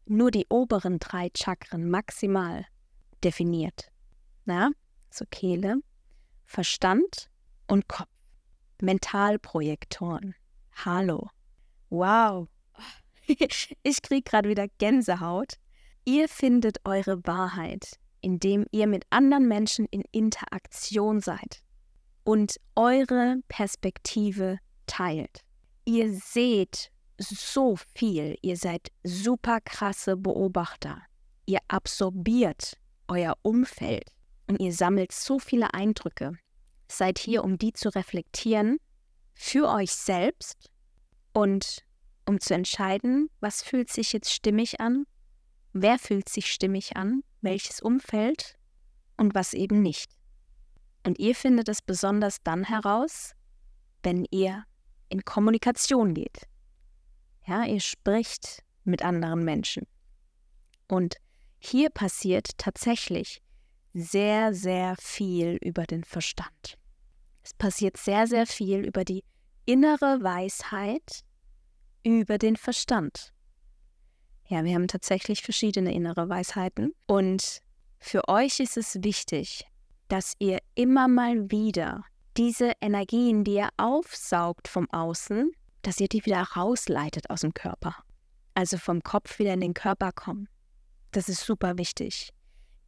nur 0.05 0.31
die 0.31 0.45
oberen 0.49 0.99
drei 0.99 1.29
Chakren 1.35 1.89
maximal 1.89 2.65
definiert. 3.23 3.91
Na, 4.45 4.71
so 5.09 5.25
Kehle, 5.29 5.81
Verstand 6.45 7.29
und 7.67 7.87
Kopf. 7.87 8.09
Mentalprojektoren. 8.81 10.35
Hallo. 10.83 11.29
Wow. 11.89 12.47
ich 13.27 14.01
kriege 14.01 14.23
gerade 14.23 14.49
wieder 14.49 14.67
Gänsehaut. 14.79 15.55
Ihr 16.03 16.27
findet 16.27 16.79
eure 16.83 17.25
Wahrheit, 17.25 17.99
indem 18.21 18.65
ihr 18.71 18.87
mit 18.87 19.05
anderen 19.11 19.47
Menschen 19.47 19.85
in 19.85 20.03
Interaktion 20.11 21.21
seid 21.21 21.61
und 22.23 22.57
eure 22.75 23.37
Perspektive 23.47 24.57
teilt. 24.87 25.41
Ihr 25.85 26.11
seht 26.13 26.91
so 27.17 27.75
viel, 27.95 28.37
ihr 28.41 28.57
seid 28.57 28.91
super 29.03 29.59
krasse 29.61 30.17
Beobachter. 30.17 31.01
Ihr 31.45 31.59
absorbiert 31.67 32.77
euer 33.07 33.35
Umfeld 33.41 34.09
und 34.47 34.59
ihr 34.59 34.73
sammelt 34.73 35.11
so 35.11 35.39
viele 35.39 35.73
Eindrücke. 35.73 36.37
Seid 36.87 37.19
hier, 37.19 37.43
um 37.43 37.57
die 37.57 37.73
zu 37.73 37.89
reflektieren 37.89 38.77
für 39.33 39.69
euch 39.69 39.91
selbst 39.91 40.69
und 41.33 41.83
um 42.25 42.39
zu 42.39 42.53
entscheiden, 42.53 43.29
was 43.39 43.61
fühlt 43.61 43.89
sich 43.89 44.13
jetzt 44.13 44.31
stimmig 44.31 44.79
an, 44.79 45.05
wer 45.73 45.99
fühlt 45.99 46.29
sich 46.29 46.51
stimmig 46.51 46.95
an, 46.95 47.23
welches 47.41 47.81
Umfeld 47.81 48.57
und 49.17 49.35
was 49.35 49.53
eben 49.53 49.81
nicht. 49.81 50.11
Und 51.05 51.19
ihr 51.19 51.35
findet 51.35 51.67
es 51.69 51.81
besonders 51.81 52.43
dann 52.43 52.63
heraus, 52.63 53.33
wenn 54.03 54.25
ihr 54.29 54.65
in 55.09 55.25
Kommunikation 55.25 56.13
geht. 56.13 56.47
Ja, 57.51 57.65
ihr 57.65 57.81
spricht 57.81 58.63
mit 58.85 59.03
anderen 59.03 59.43
Menschen. 59.43 59.85
Und 60.87 61.17
hier 61.59 61.89
passiert 61.89 62.57
tatsächlich 62.57 63.41
sehr, 63.93 64.53
sehr 64.53 64.95
viel 64.97 65.57
über 65.61 65.83
den 65.83 66.05
Verstand. 66.05 66.77
Es 67.43 67.53
passiert 67.53 67.97
sehr, 67.97 68.25
sehr 68.25 68.47
viel 68.47 68.85
über 68.85 69.03
die 69.03 69.25
innere 69.65 70.23
Weisheit, 70.23 71.25
über 72.05 72.37
den 72.37 72.55
Verstand. 72.55 73.33
Ja, 74.47 74.63
wir 74.63 74.73
haben 74.73 74.87
tatsächlich 74.87 75.41
verschiedene 75.41 75.93
innere 75.93 76.29
Weisheiten 76.29 76.93
und 77.05 77.59
für 77.99 78.29
euch 78.29 78.61
ist 78.61 78.77
es 78.77 79.03
wichtig, 79.03 79.65
dass 80.07 80.35
ihr 80.39 80.59
immer 80.75 81.09
mal 81.09 81.51
wieder 81.51 82.05
diese 82.37 82.71
Energien, 82.79 83.43
die 83.43 83.55
ihr 83.55 83.69
aufsaugt 83.75 84.69
vom 84.69 84.89
Außen, 84.91 85.51
dass 85.81 85.99
ihr 85.99 86.07
die 86.07 86.25
wieder 86.25 86.41
rausleitet 86.41 87.29
aus 87.29 87.41
dem 87.41 87.53
Körper. 87.53 87.95
Also 88.53 88.77
vom 88.77 89.01
Kopf 89.01 89.39
wieder 89.39 89.53
in 89.53 89.61
den 89.61 89.73
Körper 89.73 90.11
kommen. 90.11 90.47
Das 91.11 91.29
ist 91.29 91.45
super 91.45 91.77
wichtig. 91.77 92.31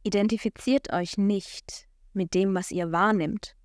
Identifiziert 0.02 0.92
euch 0.92 1.16
nicht 1.16 1.88
mit 2.12 2.34
dem, 2.34 2.54
was 2.54 2.70
ihr 2.70 2.92
wahrnimmt, 2.92 3.56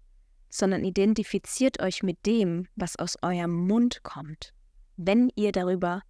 sondern 0.50 0.84
identifiziert 0.84 1.82
euch 1.82 2.04
mit 2.04 2.26
dem, 2.26 2.68
was 2.76 2.98
aus 2.98 3.18
eurem 3.22 3.54
Mund 3.68 4.04
kommt, 4.04 4.54
wenn 4.98 5.32
ihr 5.36 5.52
darüber 5.52 6.02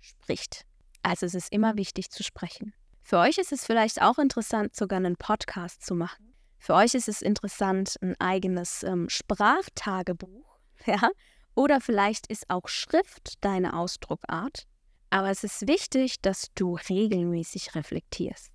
spricht. 0.00 0.64
Also 1.02 1.26
es 1.26 1.34
ist 1.34 1.52
immer 1.52 1.76
wichtig 1.76 2.10
zu 2.10 2.22
sprechen. 2.22 2.74
Für 3.02 3.18
euch 3.18 3.38
ist 3.38 3.52
es 3.52 3.64
vielleicht 3.64 4.00
auch 4.00 4.18
interessant, 4.18 4.74
sogar 4.74 4.96
einen 4.96 5.16
Podcast 5.16 5.84
zu 5.84 5.94
machen. 5.94 6.34
Für 6.58 6.74
euch 6.74 6.94
ist 6.94 7.08
es 7.08 7.20
interessant, 7.20 7.96
ein 8.00 8.18
eigenes 8.18 8.82
ähm, 8.82 9.10
Sprachtagebuch, 9.10 10.58
ja, 10.86 11.10
oder 11.54 11.80
vielleicht 11.80 12.26
ist 12.26 12.50
auch 12.50 12.68
Schrift 12.68 13.44
deine 13.44 13.78
Ausdruckart. 13.78 14.66
Aber 15.10 15.30
es 15.30 15.44
ist 15.44 15.68
wichtig, 15.68 16.20
dass 16.20 16.48
du 16.54 16.76
regelmäßig 16.88 17.74
reflektierst, 17.74 18.50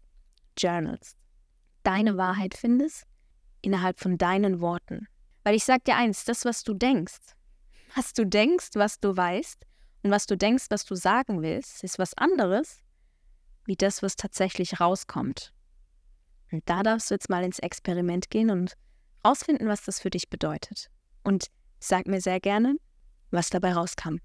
journalst, 0.57 1.15
deine 1.83 2.17
Wahrheit 2.17 2.53
findest 2.53 3.05
innerhalb 3.61 3.99
von 3.99 4.17
deinen 4.17 4.59
Worten. 4.59 5.07
Weil 5.43 5.55
ich 5.55 5.63
sag 5.63 5.85
dir 5.85 5.95
eins, 5.95 6.25
das, 6.25 6.43
was 6.43 6.63
du 6.63 6.73
denkst, 6.73 7.35
was 7.95 8.13
du 8.13 8.25
denkst, 8.25 8.71
was 8.73 8.99
du 8.99 9.15
weißt 9.15 9.65
und 10.03 10.11
was 10.11 10.25
du 10.25 10.37
denkst, 10.37 10.65
was 10.69 10.85
du 10.85 10.95
sagen 10.95 11.41
willst, 11.41 11.83
ist 11.83 11.97
was 11.97 12.13
anderes, 12.15 12.81
wie 13.65 13.75
das, 13.75 14.03
was 14.03 14.15
tatsächlich 14.15 14.79
rauskommt. 14.79 15.53
Und 16.51 16.67
da 16.67 16.83
darfst 16.83 17.09
du 17.09 17.15
jetzt 17.15 17.29
mal 17.29 17.43
ins 17.43 17.59
Experiment 17.59 18.29
gehen 18.29 18.49
und 18.49 18.73
rausfinden, 19.25 19.67
was 19.67 19.83
das 19.83 19.99
für 19.99 20.09
dich 20.09 20.29
bedeutet. 20.29 20.89
Und 21.23 21.47
sag 21.79 22.07
mir 22.07 22.21
sehr 22.21 22.39
gerne, 22.39 22.75
was 23.31 23.49
dabei 23.49 23.73
rauskam. 23.73 24.17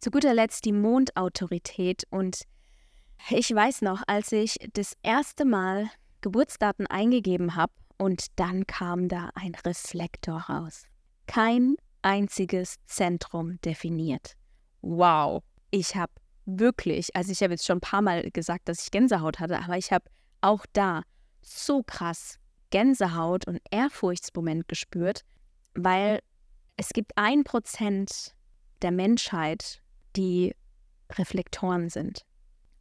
Zu 0.00 0.10
guter 0.10 0.34
Letzt 0.34 0.64
die 0.64 0.72
Mondautorität. 0.72 2.04
Und 2.10 2.42
ich 3.28 3.54
weiß 3.54 3.82
noch, 3.82 4.02
als 4.06 4.32
ich 4.32 4.56
das 4.72 4.94
erste 5.02 5.44
Mal 5.44 5.90
Geburtsdaten 6.20 6.86
eingegeben 6.86 7.54
habe 7.54 7.72
und 7.98 8.26
dann 8.36 8.66
kam 8.66 9.08
da 9.08 9.30
ein 9.34 9.54
Reflektor 9.54 10.40
raus. 10.40 10.84
Kein 11.26 11.76
einziges 12.02 12.76
Zentrum 12.86 13.60
definiert. 13.60 14.36
Wow, 14.82 15.42
ich 15.70 15.94
habe 15.96 16.12
wirklich, 16.46 17.14
also 17.14 17.30
ich 17.30 17.42
habe 17.42 17.52
jetzt 17.52 17.66
schon 17.66 17.78
ein 17.78 17.82
paar 17.82 18.02
Mal 18.02 18.30
gesagt, 18.30 18.68
dass 18.68 18.84
ich 18.84 18.90
Gänsehaut 18.90 19.38
hatte, 19.38 19.58
aber 19.58 19.76
ich 19.76 19.92
habe 19.92 20.04
auch 20.40 20.64
da 20.72 21.02
so 21.42 21.82
krass 21.82 22.38
Gänsehaut 22.70 23.46
und 23.46 23.60
Ehrfurchtsmoment 23.70 24.68
gespürt, 24.68 25.22
weil 25.74 26.20
es 26.76 26.90
gibt 26.90 27.12
ein 27.16 27.44
Prozent 27.44 28.34
der 28.82 28.90
Menschheit, 28.90 29.80
die 30.16 30.54
Reflektoren 31.12 31.88
sind. 31.88 32.24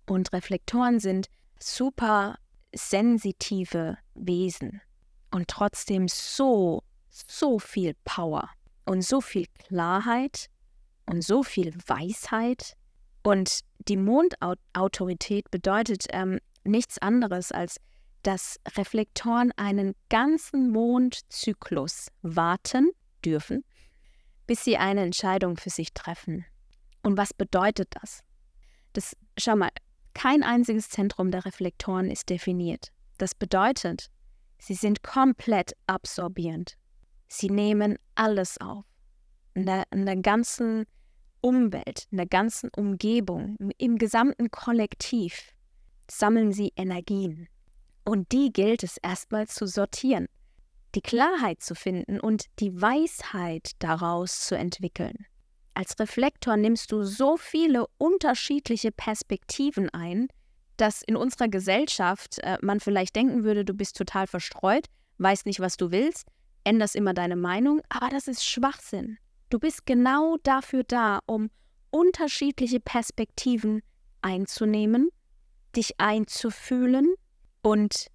Und 0.07 0.33
Reflektoren 0.33 0.99
sind 0.99 1.27
super 1.59 2.37
sensitive 2.73 3.97
Wesen 4.15 4.81
und 5.31 5.47
trotzdem 5.47 6.07
so, 6.07 6.83
so 7.09 7.59
viel 7.59 7.95
Power 8.05 8.49
und 8.85 9.03
so 9.03 9.21
viel 9.21 9.45
Klarheit 9.57 10.47
und 11.05 11.23
so 11.23 11.43
viel 11.43 11.73
Weisheit. 11.87 12.73
Und 13.23 13.61
die 13.79 13.97
Mondautorität 13.97 15.51
bedeutet 15.51 16.05
ähm, 16.11 16.39
nichts 16.63 16.97
anderes, 16.99 17.51
als 17.51 17.77
dass 18.23 18.59
Reflektoren 18.75 19.51
einen 19.55 19.95
ganzen 20.09 20.71
Mondzyklus 20.71 22.07
warten 22.21 22.91
dürfen 23.23 23.63
bis 24.49 24.63
sie 24.63 24.77
eine 24.77 25.03
Entscheidung 25.03 25.57
für 25.57 25.69
sich 25.69 25.93
treffen. 25.93 26.43
Und 27.03 27.19
was 27.19 27.35
bedeutet 27.35 27.89
das? 28.01 28.21
Das, 28.93 29.15
schau 29.37 29.55
mal, 29.55 29.69
kein 30.15 30.41
einziges 30.41 30.89
Zentrum 30.89 31.29
der 31.29 31.45
Reflektoren 31.45 32.09
ist 32.09 32.31
definiert. 32.31 32.91
Das 33.19 33.35
bedeutet, 33.35 34.07
sie 34.57 34.73
sind 34.73 35.03
komplett 35.03 35.73
absorbierend. 35.85 36.73
Sie 37.27 37.51
nehmen 37.51 37.99
alles 38.15 38.59
auf. 38.59 38.85
In 39.53 39.67
der, 39.67 39.83
in 39.91 40.07
der 40.07 40.17
ganzen 40.17 40.85
Umwelt, 41.41 42.07
in 42.09 42.17
der 42.17 42.25
ganzen 42.25 42.71
Umgebung, 42.75 43.55
im, 43.59 43.71
im 43.77 43.97
gesamten 43.99 44.49
Kollektiv 44.49 45.53
sammeln 46.09 46.53
sie 46.53 46.73
Energien. 46.75 47.47
Und 48.03 48.31
die 48.31 48.51
gilt 48.51 48.81
es 48.81 48.97
erstmal 48.97 49.47
zu 49.47 49.67
sortieren 49.67 50.27
die 50.95 51.01
Klarheit 51.01 51.61
zu 51.61 51.75
finden 51.75 52.19
und 52.19 52.45
die 52.59 52.81
Weisheit 52.81 53.71
daraus 53.79 54.41
zu 54.41 54.55
entwickeln. 54.55 55.25
Als 55.73 55.97
Reflektor 55.99 56.57
nimmst 56.57 56.91
du 56.91 57.03
so 57.03 57.37
viele 57.37 57.85
unterschiedliche 57.97 58.91
Perspektiven 58.91 59.89
ein, 59.89 60.27
dass 60.77 61.01
in 61.01 61.15
unserer 61.15 61.47
Gesellschaft 61.47 62.39
äh, 62.39 62.57
man 62.61 62.79
vielleicht 62.79 63.15
denken 63.15 63.43
würde, 63.43 63.65
du 63.65 63.73
bist 63.73 63.97
total 63.97 64.27
verstreut, 64.27 64.85
weißt 65.17 65.45
nicht, 65.45 65.59
was 65.59 65.77
du 65.77 65.91
willst, 65.91 66.27
änderst 66.63 66.95
immer 66.95 67.13
deine 67.13 67.35
Meinung, 67.35 67.81
aber 67.89 68.09
das 68.09 68.27
ist 68.27 68.45
Schwachsinn. 68.45 69.17
Du 69.49 69.59
bist 69.59 69.85
genau 69.85 70.37
dafür 70.43 70.83
da, 70.83 71.19
um 71.25 71.49
unterschiedliche 71.91 72.79
Perspektiven 72.79 73.81
einzunehmen, 74.21 75.09
dich 75.75 75.99
einzufühlen 75.99 77.13
und 77.61 78.07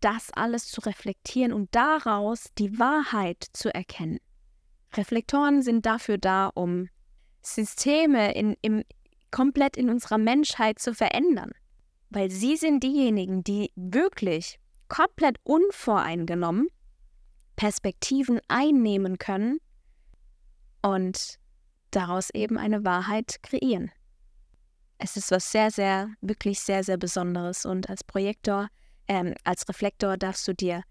das 0.00 0.30
alles 0.32 0.68
zu 0.68 0.80
reflektieren 0.80 1.52
und 1.52 1.74
daraus 1.74 2.46
die 2.58 2.78
Wahrheit 2.78 3.44
zu 3.52 3.72
erkennen. 3.74 4.18
Reflektoren 4.94 5.62
sind 5.62 5.86
dafür 5.86 6.18
da, 6.18 6.48
um 6.48 6.88
Systeme 7.42 8.34
in, 8.34 8.56
im, 8.62 8.84
komplett 9.30 9.76
in 9.76 9.88
unserer 9.88 10.18
Menschheit 10.18 10.78
zu 10.78 10.94
verändern, 10.94 11.52
weil 12.10 12.30
sie 12.30 12.56
sind 12.56 12.82
diejenigen, 12.82 13.44
die 13.44 13.70
wirklich 13.76 14.58
komplett 14.88 15.36
unvoreingenommen 15.44 16.68
Perspektiven 17.56 18.40
einnehmen 18.48 19.18
können 19.18 19.60
und 20.82 21.38
daraus 21.90 22.30
eben 22.30 22.58
eine 22.58 22.84
Wahrheit 22.84 23.42
kreieren. 23.42 23.90
Es 24.98 25.16
ist 25.16 25.30
was 25.30 25.50
sehr, 25.50 25.70
sehr, 25.70 26.10
wirklich 26.20 26.60
sehr, 26.60 26.84
sehr 26.84 26.96
Besonderes 26.96 27.64
und 27.64 27.88
als 27.88 28.04
Projektor 28.04 28.68
ähm, 29.10 29.34
als 29.42 29.68
Reflektor 29.68 30.16
darfst 30.16 30.46
du 30.46 30.54
dir 30.54 30.84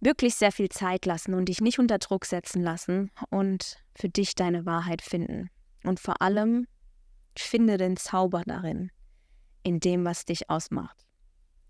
wirklich 0.00 0.34
sehr 0.34 0.52
viel 0.52 0.68
Zeit 0.68 1.06
lassen 1.06 1.32
und 1.32 1.46
dich 1.46 1.62
nicht 1.62 1.78
unter 1.78 1.98
Druck 1.98 2.26
setzen 2.26 2.62
lassen 2.62 3.10
und 3.30 3.78
für 3.94 4.10
dich 4.10 4.34
deine 4.34 4.66
Wahrheit 4.66 5.00
finden. 5.00 5.48
Und 5.82 5.98
vor 5.98 6.20
allem 6.20 6.66
finde 7.34 7.78
den 7.78 7.96
Zauber 7.96 8.42
darin, 8.44 8.90
in 9.62 9.80
dem, 9.80 10.04
was 10.04 10.26
dich 10.26 10.50
ausmacht. 10.50 11.06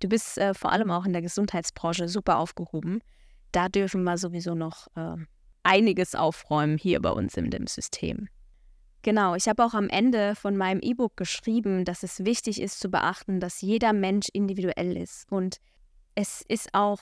Du 0.01 0.09
bist 0.09 0.39
äh, 0.39 0.55
vor 0.55 0.73
allem 0.73 0.91
auch 0.91 1.07
in 1.07 1.13
der 1.13 1.23
Gesundheitsbranche 1.23 2.09
super 2.09 2.39
aufgehoben. 2.39 3.01
Da 3.53 3.69
dürfen 3.69 4.03
wir 4.03 4.19
sowieso 4.19 4.57
noch 4.57 4.89
äh, 4.97 5.17
einiges 5.63 6.17
aufräumen 6.17 6.79
hier 6.79 7.01
bei 7.01 7.11
uns 7.11 7.37
in 7.37 7.51
dem 7.51 7.69
System. 7.69 8.29
Genau, 9.03 9.37
ich 9.37 9.47
habe 9.47 9.65
auch 9.65 9.75
am 9.75 9.89
Ende 9.89 10.35
von 10.35 10.57
meinem 10.57 10.81
E-Book 10.81 11.17
geschrieben, 11.17 11.85
dass 11.85 12.03
es 12.03 12.25
wichtig 12.25 12.61
ist 12.61 12.81
zu 12.81 12.91
beachten, 12.91 13.39
dass 13.39 13.61
jeder 13.61 13.93
Mensch 13.93 14.27
individuell 14.33 14.97
ist. 14.97 15.31
Und 15.31 15.59
es 16.17 16.43
ist 16.49 16.75
auch 16.75 16.99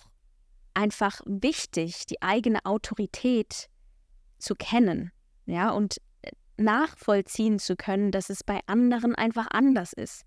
einfach 0.75 1.21
wichtig, 1.25 2.05
die 2.07 2.21
eigene 2.21 2.65
Autorität 2.67 3.71
zu 4.39 4.55
kennen, 4.57 5.13
ja, 5.47 5.71
und 5.71 5.99
äh, 6.23 6.33
nachvollziehen 6.59 7.59
zu 7.59 7.77
können, 7.77 8.11
dass 8.11 8.29
es 8.29 8.45
bei 8.45 8.61
anderen 8.67 9.15
einfach 9.15 9.47
anders 9.51 9.93
ist. 9.93 10.25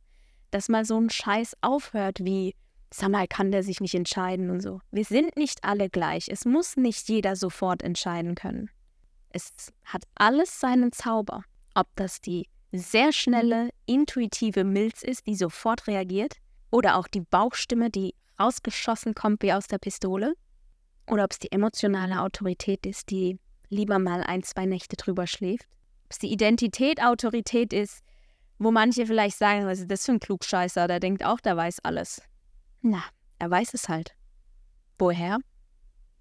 Dass 0.52 0.70
mal 0.70 0.86
so 0.86 1.00
ein 1.00 1.10
Scheiß 1.10 1.56
aufhört 1.62 2.20
wie, 2.22 2.56
sag 2.92 3.10
mal, 3.10 3.28
kann 3.28 3.52
der 3.52 3.62
sich 3.62 3.82
nicht 3.82 3.94
entscheiden 3.94 4.50
und 4.50 4.62
so. 4.62 4.80
Wir 4.92 5.04
sind 5.04 5.36
nicht 5.36 5.64
alle 5.66 5.90
gleich. 5.90 6.30
Es 6.30 6.46
muss 6.46 6.78
nicht 6.78 7.10
jeder 7.10 7.36
sofort 7.36 7.84
entscheiden 7.84 8.36
können. 8.36 8.70
Es 9.30 9.52
hat 9.84 10.04
alles 10.16 10.62
seinen 10.62 10.94
Zauber. 10.94 11.44
Ob 11.76 11.88
das 11.96 12.22
die 12.22 12.48
sehr 12.72 13.12
schnelle, 13.12 13.70
intuitive 13.86 14.64
Milz 14.64 15.04
ist, 15.04 15.28
die 15.28 15.36
sofort 15.36 15.88
reagiert, 15.88 16.38
oder 16.72 16.98
auch 16.98 17.08
die 17.08 17.22
Bauchstimme, 17.22 17.90
die 17.90 18.14
rausgeschossen 18.40 19.16
kommt 19.16 19.42
wie 19.44 19.54
aus 19.54 19.68
der 19.68 19.78
Pistole, 19.78 20.34
oder 21.08 21.24
ob 21.24 21.32
es 21.32 21.40
die 21.40 21.52
emotionale 21.52 22.22
Autorität 22.22 22.86
ist, 22.86 23.10
die 23.10 23.40
lieber 23.70 24.00
mal 24.00 24.24
ein, 24.24 24.44
zwei 24.44 24.66
Nächte 24.66 24.96
drüber 24.96 25.28
schläft. 25.28 25.68
Ob 26.06 26.12
es 26.12 26.20
die 26.20 26.32
Identität 26.32 27.02
Autorität 27.02 27.74
ist, 27.74 28.04
wo 28.60 28.72
manche 28.72 29.06
vielleicht 29.06 29.38
sagen, 29.38 29.66
was 29.66 29.80
ist 29.80 29.92
das 29.92 30.06
für 30.06 30.14
ein 30.14 30.20
Klugscheißer, 30.20 30.88
der 30.88 31.00
denkt 31.00 31.24
auch, 31.24 31.40
der 31.40 31.56
weiß 31.56 31.80
alles. 31.84 32.22
Na, 32.82 33.04
er 33.40 33.50
weiß 33.50 33.74
es 33.74 33.88
halt. 33.88 34.16
Woher? 34.98 35.40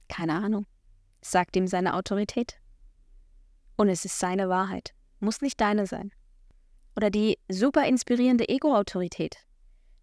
Keine 0.08 0.34
Ahnung. 0.34 0.66
Sagt 1.22 1.56
ihm 1.56 1.66
seine 1.66 1.94
Autorität. 1.94 2.60
Und 3.76 3.88
es 3.88 4.04
ist 4.04 4.18
seine 4.18 4.48
Wahrheit. 4.48 4.94
Muss 5.18 5.40
nicht 5.40 5.60
deine 5.60 5.86
sein. 5.86 6.12
Oder 6.94 7.10
die 7.10 7.38
super 7.50 7.86
inspirierende 7.86 8.48
Ego-Autorität, 8.48 9.38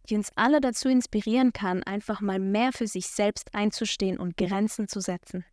die 0.10 0.16
uns 0.16 0.30
alle 0.36 0.62
dazu 0.62 0.90
inspirieren 0.90 1.54
kann, 1.54 1.84
einfach 1.84 2.22
mal 2.22 2.40
mehr 2.40 2.72
für 2.74 2.88
sich 2.88 3.08
selbst 3.08 3.54
einzustehen 3.54 4.18
und 4.18 4.38
Grenzen 4.38 4.88
zu 4.88 5.00
setzen. 5.00 5.46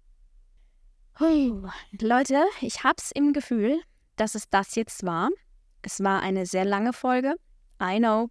Hui. 1.19 1.53
Leute, 2.01 2.43
ich 2.61 2.83
hab's 2.83 3.11
im 3.15 3.33
Gefühl, 3.33 3.81
dass 4.17 4.35
es 4.35 4.49
das 4.49 4.75
jetzt 4.75 5.05
war. 5.05 5.29
Es 5.83 6.03
war 6.03 6.23
eine 6.23 6.47
sehr 6.47 6.65
lange 6.65 6.93
Folge. 6.93 7.35
I 7.83 7.99
know. 7.99 8.29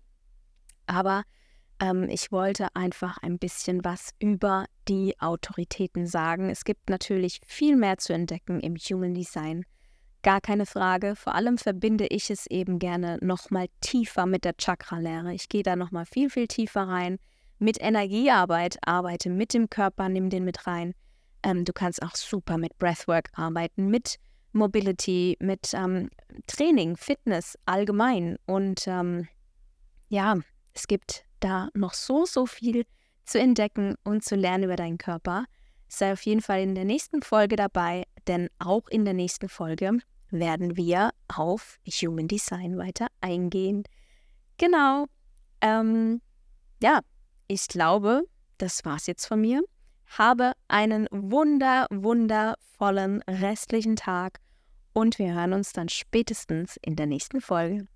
Aber 0.87 1.23
ähm, 1.79 2.09
ich 2.09 2.31
wollte 2.31 2.67
einfach 2.75 3.17
ein 3.19 3.39
bisschen 3.39 3.83
was 3.83 4.11
über 4.19 4.65
die 4.87 5.19
Autoritäten 5.19 6.07
sagen. 6.07 6.49
Es 6.49 6.63
gibt 6.63 6.89
natürlich 6.89 7.41
viel 7.45 7.75
mehr 7.75 7.97
zu 7.97 8.13
entdecken 8.13 8.59
im 8.59 8.75
Human 8.75 9.13
Design. 9.13 9.65
Gar 10.21 10.41
keine 10.41 10.65
Frage. 10.65 11.15
Vor 11.15 11.33
allem 11.33 11.57
verbinde 11.57 12.07
ich 12.07 12.29
es 12.29 12.45
eben 12.47 12.77
gerne 12.77 13.17
nochmal 13.21 13.67
tiefer 13.79 14.25
mit 14.25 14.43
der 14.43 14.57
Chakra-Lehre. 14.57 15.33
Ich 15.33 15.47
gehe 15.47 15.63
da 15.63 15.75
nochmal 15.75 16.05
viel, 16.05 16.29
viel 16.29 16.47
tiefer 16.47 16.87
rein. 16.87 17.19
Mit 17.57 17.81
Energiearbeit, 17.81 18.77
arbeite 18.85 19.29
mit 19.29 19.53
dem 19.53 19.69
Körper, 19.69 20.09
nimm 20.09 20.29
den 20.29 20.43
mit 20.43 20.67
rein. 20.67 20.93
Ähm, 21.43 21.63
du 21.63 21.71
kannst 21.71 22.03
auch 22.03 22.15
super 22.15 22.57
mit 22.57 22.77
Breathwork 22.77 23.29
arbeiten, 23.33 23.87
mit 23.87 24.17
Mobility, 24.51 25.37
mit 25.39 25.73
ähm, 25.73 26.09
Training, 26.47 26.97
Fitness 26.97 27.57
allgemein. 27.65 28.37
Und 28.45 28.87
ähm, 28.87 29.27
ja, 30.09 30.35
es 30.73 30.87
gibt 30.87 31.23
da 31.39 31.69
noch 31.73 31.93
so, 31.93 32.25
so 32.25 32.45
viel 32.45 32.85
zu 33.25 33.39
entdecken 33.39 33.95
und 34.03 34.23
zu 34.23 34.35
lernen 34.35 34.65
über 34.65 34.75
deinen 34.75 34.97
Körper. 34.97 35.45
Sei 35.89 36.13
auf 36.13 36.21
jeden 36.21 36.41
Fall 36.41 36.61
in 36.61 36.75
der 36.75 36.85
nächsten 36.85 37.23
Folge 37.23 37.55
dabei, 37.55 38.03
denn 38.27 38.49
auch 38.59 38.87
in 38.89 39.05
der 39.05 39.15
nächsten 39.15 39.49
Folge 39.49 39.97
werden 40.29 40.77
wir 40.77 41.09
auf 41.27 41.79
Human 41.87 42.27
Design 42.27 42.77
weiter 42.77 43.07
eingehen. 43.21 43.83
Genau. 44.57 45.05
Ähm, 45.61 46.21
ja, 46.81 46.99
ich 47.47 47.67
glaube, 47.67 48.23
das 48.59 48.85
war's 48.85 49.07
jetzt 49.07 49.25
von 49.25 49.41
mir. 49.41 49.63
Habe 50.17 50.53
einen 50.67 51.07
wunder, 51.11 51.87
wundervollen 51.89 53.23
restlichen 53.23 53.95
Tag 53.95 54.39
und 54.93 55.17
wir 55.17 55.33
hören 55.33 55.53
uns 55.53 55.73
dann 55.73 55.89
spätestens 55.89 56.77
in 56.81 56.95
der 56.95 57.07
nächsten 57.07 57.41
Folge. 57.41 57.87